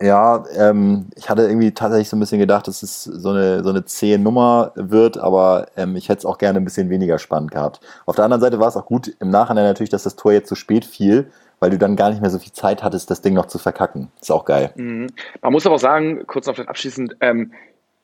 Ja, 0.00 0.44
ähm, 0.56 1.06
ich 1.16 1.28
hatte 1.28 1.42
irgendwie 1.42 1.72
tatsächlich 1.72 2.08
so 2.08 2.16
ein 2.16 2.20
bisschen 2.20 2.38
gedacht, 2.38 2.68
dass 2.68 2.84
es 2.84 3.02
so 3.02 3.30
eine, 3.30 3.64
so 3.64 3.70
eine 3.70 3.84
zähe 3.84 4.18
Nummer 4.18 4.70
wird, 4.76 5.18
aber 5.18 5.66
ähm, 5.76 5.96
ich 5.96 6.08
hätte 6.08 6.20
es 6.20 6.24
auch 6.24 6.38
gerne 6.38 6.60
ein 6.60 6.64
bisschen 6.64 6.88
weniger 6.88 7.18
spannend 7.18 7.50
gehabt. 7.50 7.80
Auf 8.06 8.14
der 8.14 8.24
anderen 8.24 8.40
Seite 8.40 8.60
war 8.60 8.68
es 8.68 8.76
auch 8.76 8.86
gut 8.86 9.12
im 9.18 9.30
Nachhinein 9.30 9.64
natürlich, 9.64 9.90
dass 9.90 10.04
das 10.04 10.14
Tor 10.14 10.32
jetzt 10.32 10.48
so 10.48 10.54
spät 10.54 10.84
fiel, 10.84 11.32
weil 11.58 11.70
du 11.70 11.78
dann 11.78 11.96
gar 11.96 12.10
nicht 12.10 12.20
mehr 12.20 12.30
so 12.30 12.38
viel 12.38 12.52
Zeit 12.52 12.84
hattest, 12.84 13.10
das 13.10 13.22
Ding 13.22 13.34
noch 13.34 13.46
zu 13.46 13.58
verkacken. 13.58 14.12
Ist 14.20 14.30
auch 14.30 14.44
geil. 14.44 14.70
Mhm. 14.76 15.08
Man 15.42 15.52
muss 15.52 15.66
aber 15.66 15.74
auch 15.74 15.80
sagen, 15.80 16.24
kurz 16.28 16.46
noch 16.46 16.54
vielleicht 16.54 16.70
abschließend, 16.70 17.16
ähm, 17.20 17.52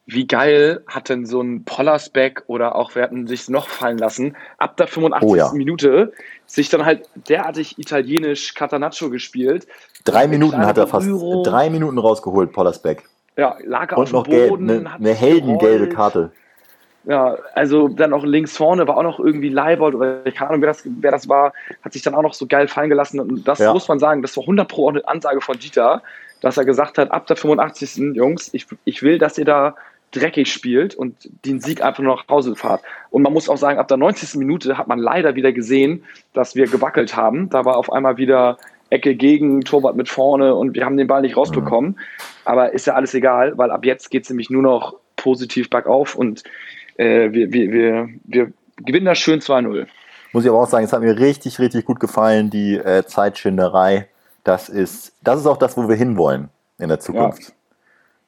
wie 0.07 0.27
geil 0.27 0.83
hat 0.87 1.09
denn 1.09 1.25
so 1.25 1.41
ein 1.41 1.65
Pollersbeck 1.65 2.43
oder 2.47 2.75
auch, 2.75 2.95
wir 2.95 3.03
hatten 3.03 3.27
sich 3.27 3.49
noch 3.49 3.69
fallen 3.69 3.97
lassen, 3.99 4.37
ab 4.59 4.77
der 4.77 4.87
85. 4.87 5.29
Oh 5.29 5.35
ja. 5.35 5.51
Minute 5.53 6.13
sich 6.47 6.69
dann 6.69 6.85
halt 6.85 7.09
derartig 7.29 7.79
italienisch 7.79 8.55
Catanaccio 8.55 9.09
gespielt. 9.09 9.67
Drei 10.05 10.27
Minuten 10.29 10.59
hat 10.59 10.77
er 10.77 10.87
fast, 10.87 11.07
Berührung. 11.07 11.43
drei 11.45 11.71
Minuten 11.71 11.99
rausgeholt, 11.99 12.53
Pollersbeck. 12.53 13.05
Ja, 13.37 13.57
lag 13.65 13.93
er 13.93 13.99
Und 13.99 14.03
auf 14.05 14.11
dem 14.11 14.15
noch 14.17 14.25
gelb, 14.27 14.49
Boden, 14.51 14.71
eine, 14.71 14.93
hat 14.93 15.01
eine 15.01 15.09
sich 15.11 15.21
heldengelbe. 15.21 15.89
Karte. 15.89 16.31
Ja, 17.07 17.37
also 17.55 17.89
dann 17.89 18.13
auch 18.15 18.25
links 18.25 18.57
vorne 18.57 18.87
war 18.89 18.97
auch 18.97 19.03
noch 19.03 19.19
irgendwie 19.19 19.49
Leibold 19.51 19.95
oder 19.95 20.21
keine 20.31 20.51
Ahnung, 20.51 20.63
wer 20.63 20.69
das, 20.69 20.83
wer 20.85 21.11
das 21.11 21.29
war, 21.29 21.53
hat 21.83 21.93
sich 21.93 22.03
dann 22.03 22.15
auch 22.15 22.23
noch 22.23 22.33
so 22.35 22.47
geil 22.47 22.69
fallen 22.69 22.89
gelassen. 22.89 23.21
Und 23.21 23.47
das 23.47 23.59
Ja. 23.59 23.73
muss 23.73 23.89
man 23.89 23.99
sagen, 23.99 24.23
das 24.23 24.37
war 24.37 24.45
100 24.45 24.69
Pro 24.69 24.89
Ansage 24.89 25.41
von 25.41 25.59
Dieter, 25.59 26.03
dass 26.41 26.57
er 26.57 26.65
gesagt 26.65 26.97
hat, 26.99 27.11
ab 27.11 27.27
der 27.27 27.37
85. 27.37 28.15
Jungs, 28.17 28.51
ich, 28.53 28.67
ich 28.85 29.03
will, 29.03 29.19
dass 29.19 29.37
ihr 29.37 29.45
da 29.45 29.75
dreckig 30.15 30.53
spielt 30.53 30.95
und 30.95 31.29
den 31.45 31.61
Sieg 31.61 31.83
einfach 31.83 32.03
nur 32.03 32.17
nach 32.17 32.29
Hause 32.29 32.55
fahrt. 32.57 32.83
Und 33.11 33.23
man 33.23 33.33
muss 33.33 33.49
auch 33.49 33.57
sagen, 33.57 33.79
ab 33.79 33.89
der 33.89 33.97
90. 33.97 34.37
Minute 34.37 34.79
hat 34.79 34.89
man 34.89 34.99
leider 34.99 35.35
wieder 35.35 35.53
gesehen, 35.53 36.05
dass 36.33 36.55
wir 36.55 36.67
gewackelt 36.67 37.17
haben. 37.17 37.51
Da 37.51 37.65
war 37.65 37.77
auf 37.77 37.93
einmal 37.93 38.17
wieder 38.17 38.59
Ecke 38.91 39.15
gegen, 39.15 39.63
Torwart 39.63 39.97
mit 39.97 40.09
vorne 40.09 40.55
und 40.55 40.75
wir 40.75 40.85
haben 40.85 40.97
den 40.97 41.07
Ball 41.07 41.23
nicht 41.23 41.37
rausbekommen. 41.37 41.99
Aber 42.45 42.73
ist 42.73 42.87
ja 42.87 42.95
alles 42.95 43.15
egal, 43.15 43.57
weil 43.59 43.71
ab 43.71 43.85
jetzt 43.85 44.11
geht 44.11 44.25
es 44.25 44.31
nämlich 44.31 44.51
nur 44.51 44.63
noch 44.63 44.97
positiv 45.17 45.71
bergauf 45.71 46.15
und 46.15 46.45
äh, 46.97 47.33
wir, 47.33 47.53
wir, 47.53 47.73
wir, 47.73 48.09
wir 48.25 48.53
gewinnen 48.77 49.07
das 49.07 49.19
schön 49.19 49.41
2-0. 49.41 49.87
Muss 50.33 50.45
ich 50.45 50.51
aber 50.51 50.61
auch 50.61 50.69
sagen, 50.69 50.85
es 50.85 50.93
hat 50.93 51.01
mir 51.01 51.19
richtig, 51.19 51.59
richtig 51.59 51.85
gut 51.85 52.01
gefallen, 52.01 52.51
die 52.51 52.75
äh, 52.75 53.05
Zeitschinderei. 53.07 54.09
Das 54.43 54.69
ist, 54.69 55.13
das 55.23 55.41
ist 55.41 55.47
auch 55.47 55.57
das, 55.57 55.77
wo 55.77 55.89
wir 55.89 55.97
hinwollen 55.97 56.51
in 56.79 56.89
der 56.89 57.01
Zukunft. 57.01 57.55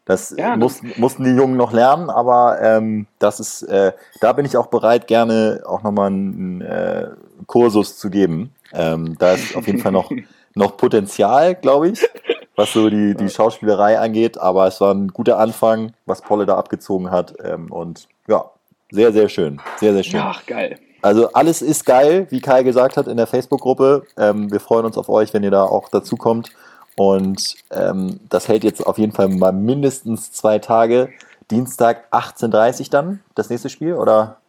Das 0.07 0.33
Ja, 0.39 0.57
muss, 0.57 0.83
mussten 0.97 1.25
die 1.25 1.33
Jungen 1.33 1.57
noch 1.57 1.73
lernen, 1.73 2.11
aber 2.11 2.59
ähm, 2.63 3.07
das 3.19 3.41
ist, 3.41 3.63
äh, 3.65 3.93
da 4.21 4.33
bin 4.33 4.47
ich 4.47 4.57
auch 4.57 4.69
bereit, 4.69 5.09
gerne 5.09 5.63
auch 5.67 5.83
nochmal 5.83 6.07
einen 6.07 6.61
äh, 6.61 7.09
Kursus 7.47 7.99
zu 7.99 8.09
geben. 8.09 8.55
Ähm, 8.73 9.17
da 9.19 9.33
ist 9.33 9.57
auf 9.57 9.67
jeden 9.67 9.81
Fall 9.81 9.91
noch, 9.91 10.11
noch 10.55 10.77
Potenzial, 10.77 11.57
glaube 11.57 11.89
ich, 11.89 12.09
was 12.55 12.73
so 12.73 12.89
die, 12.89 13.17
die 13.17 13.29
Schauspielerei 13.29 13.99
angeht, 13.99 14.39
aber 14.39 14.69
es 14.69 14.81
war 14.81 14.95
ein 14.95 15.09
guter 15.09 15.41
Anfang, 15.41 15.93
was 16.07 16.23
Polle 16.23 16.47
da 16.47 16.57
abgezogen 16.57 17.11
hat. 17.11 17.35
Ähm, 17.43 17.73
und 17.73 18.07
ja, 18.29 18.45
sehr, 18.93 19.13
sehr 19.13 19.29
schön. 19.29 19.61
Sehr, 19.79 19.93
sehr 19.93 20.05
schön. 20.05 20.21
Ach, 20.23 20.47
geil. 20.47 20.79
Also 21.03 21.33
alles 21.33 21.63
ist 21.63 21.85
geil, 21.85 22.29
wie 22.31 22.41
Kai 22.41 22.63
gesagt 22.63 22.97
hat 22.97 23.09
in 23.09 23.17
der 23.17 23.27
Facebook-Gruppe. 23.27 24.05
Ähm, 24.17 24.53
wir 24.53 24.61
freuen 24.61 24.87
uns 24.87 24.97
auf 24.97 25.09
euch, 25.09 25.35
wenn 25.35 25.43
ihr 25.43 25.51
da 25.51 25.65
auch 25.65 25.89
dazu 25.89 26.17
kommt. 26.17 26.51
Und 26.97 27.57
ähm, 27.71 28.21
das 28.29 28.49
hält 28.49 28.65
jetzt 28.65 28.87
auf 28.87 28.99
jeden 28.99 29.13
Fall 29.13 29.29
mal 29.29 29.53
mindestens 29.53 30.33
zwei 30.33 30.59
Tage. 30.59 31.11
Dienstag 31.51 32.09
18.30 32.11 32.81
Uhr 32.81 32.87
dann, 32.91 33.21
das 33.35 33.51
nächste 33.51 33.69
Spiel, 33.69 33.95
oder? 33.95 34.41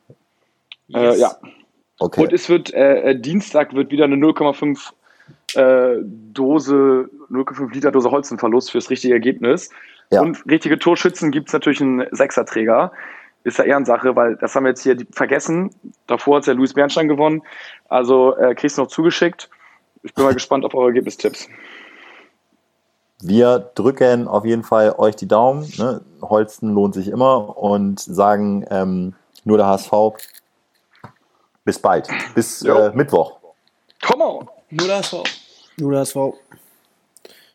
Äh, 0.94 1.18
ja. 1.18 1.36
Okay. 2.00 2.22
Und 2.22 2.34
es 2.34 2.48
wird, 2.50 2.74
äh, 2.74 3.12
äh, 3.12 3.20
Dienstag 3.20 3.74
wird 3.74 3.92
wieder 3.92 4.06
eine 4.06 4.16
0,5 4.16 4.94
äh, 5.56 6.02
Dose, 6.34 7.10
0,5 7.30 7.74
Liter 7.74 7.92
Dose 7.92 8.12
Holzenverlust 8.12 8.72
fürs 8.72 8.90
richtige 8.90 9.14
Ergebnis. 9.14 9.70
Ja. 10.12 10.22
Und 10.22 10.46
richtige 10.50 10.80
Torschützen 10.80 11.32
gibt 11.32 11.48
es 11.48 11.54
natürlich 11.54 11.82
einen 11.82 12.08
Sechserträger. 12.12 12.92
Ist 13.44 13.58
ja 13.58 13.66
Ehrensache, 13.66 14.16
weil 14.16 14.36
das 14.36 14.56
haben 14.56 14.64
wir 14.64 14.70
jetzt 14.70 14.84
hier 14.84 14.98
vergessen. 15.12 15.72
Davor 16.06 16.38
hat 16.38 16.48
ja 16.48 16.54
Luis 16.54 16.74
Bernstein 16.74 17.08
gewonnen. 17.08 17.42
Also 17.90 18.36
äh, 18.38 18.56
kriegst 18.56 18.78
du 18.78 18.84
noch 18.84 18.90
zugeschickt. 18.90 19.50
Ich 20.04 20.14
bin 20.14 20.24
mal 20.24 20.34
gespannt 20.34 20.66
auf 20.66 20.74
eure 20.74 20.88
Ergebnistipps. 20.88 21.50
Wir 23.20 23.72
drücken 23.74 24.28
auf 24.28 24.46
jeden 24.46 24.64
Fall 24.64 24.94
euch 24.98 25.16
die 25.16 25.28
Daumen. 25.28 25.72
Ne? 25.78 26.02
Holsten 26.22 26.74
lohnt 26.74 26.94
sich 26.94 27.08
immer 27.08 27.58
und 27.58 28.00
sagen 28.00 28.66
ähm, 28.70 29.16
nur 29.44 29.58
der 29.58 29.68
HSV. 29.68 29.92
Bis 31.66 31.80
bald. 31.80 32.08
Bis 32.36 32.62
äh, 32.62 32.92
Mittwoch. 32.94 33.40
Come 34.06 34.24
on! 34.24 34.50
Nur 34.70 34.88
das 34.88 35.12
war. 35.14 35.24
Nur 35.78 35.92
das 35.94 36.16
war. 36.16 36.34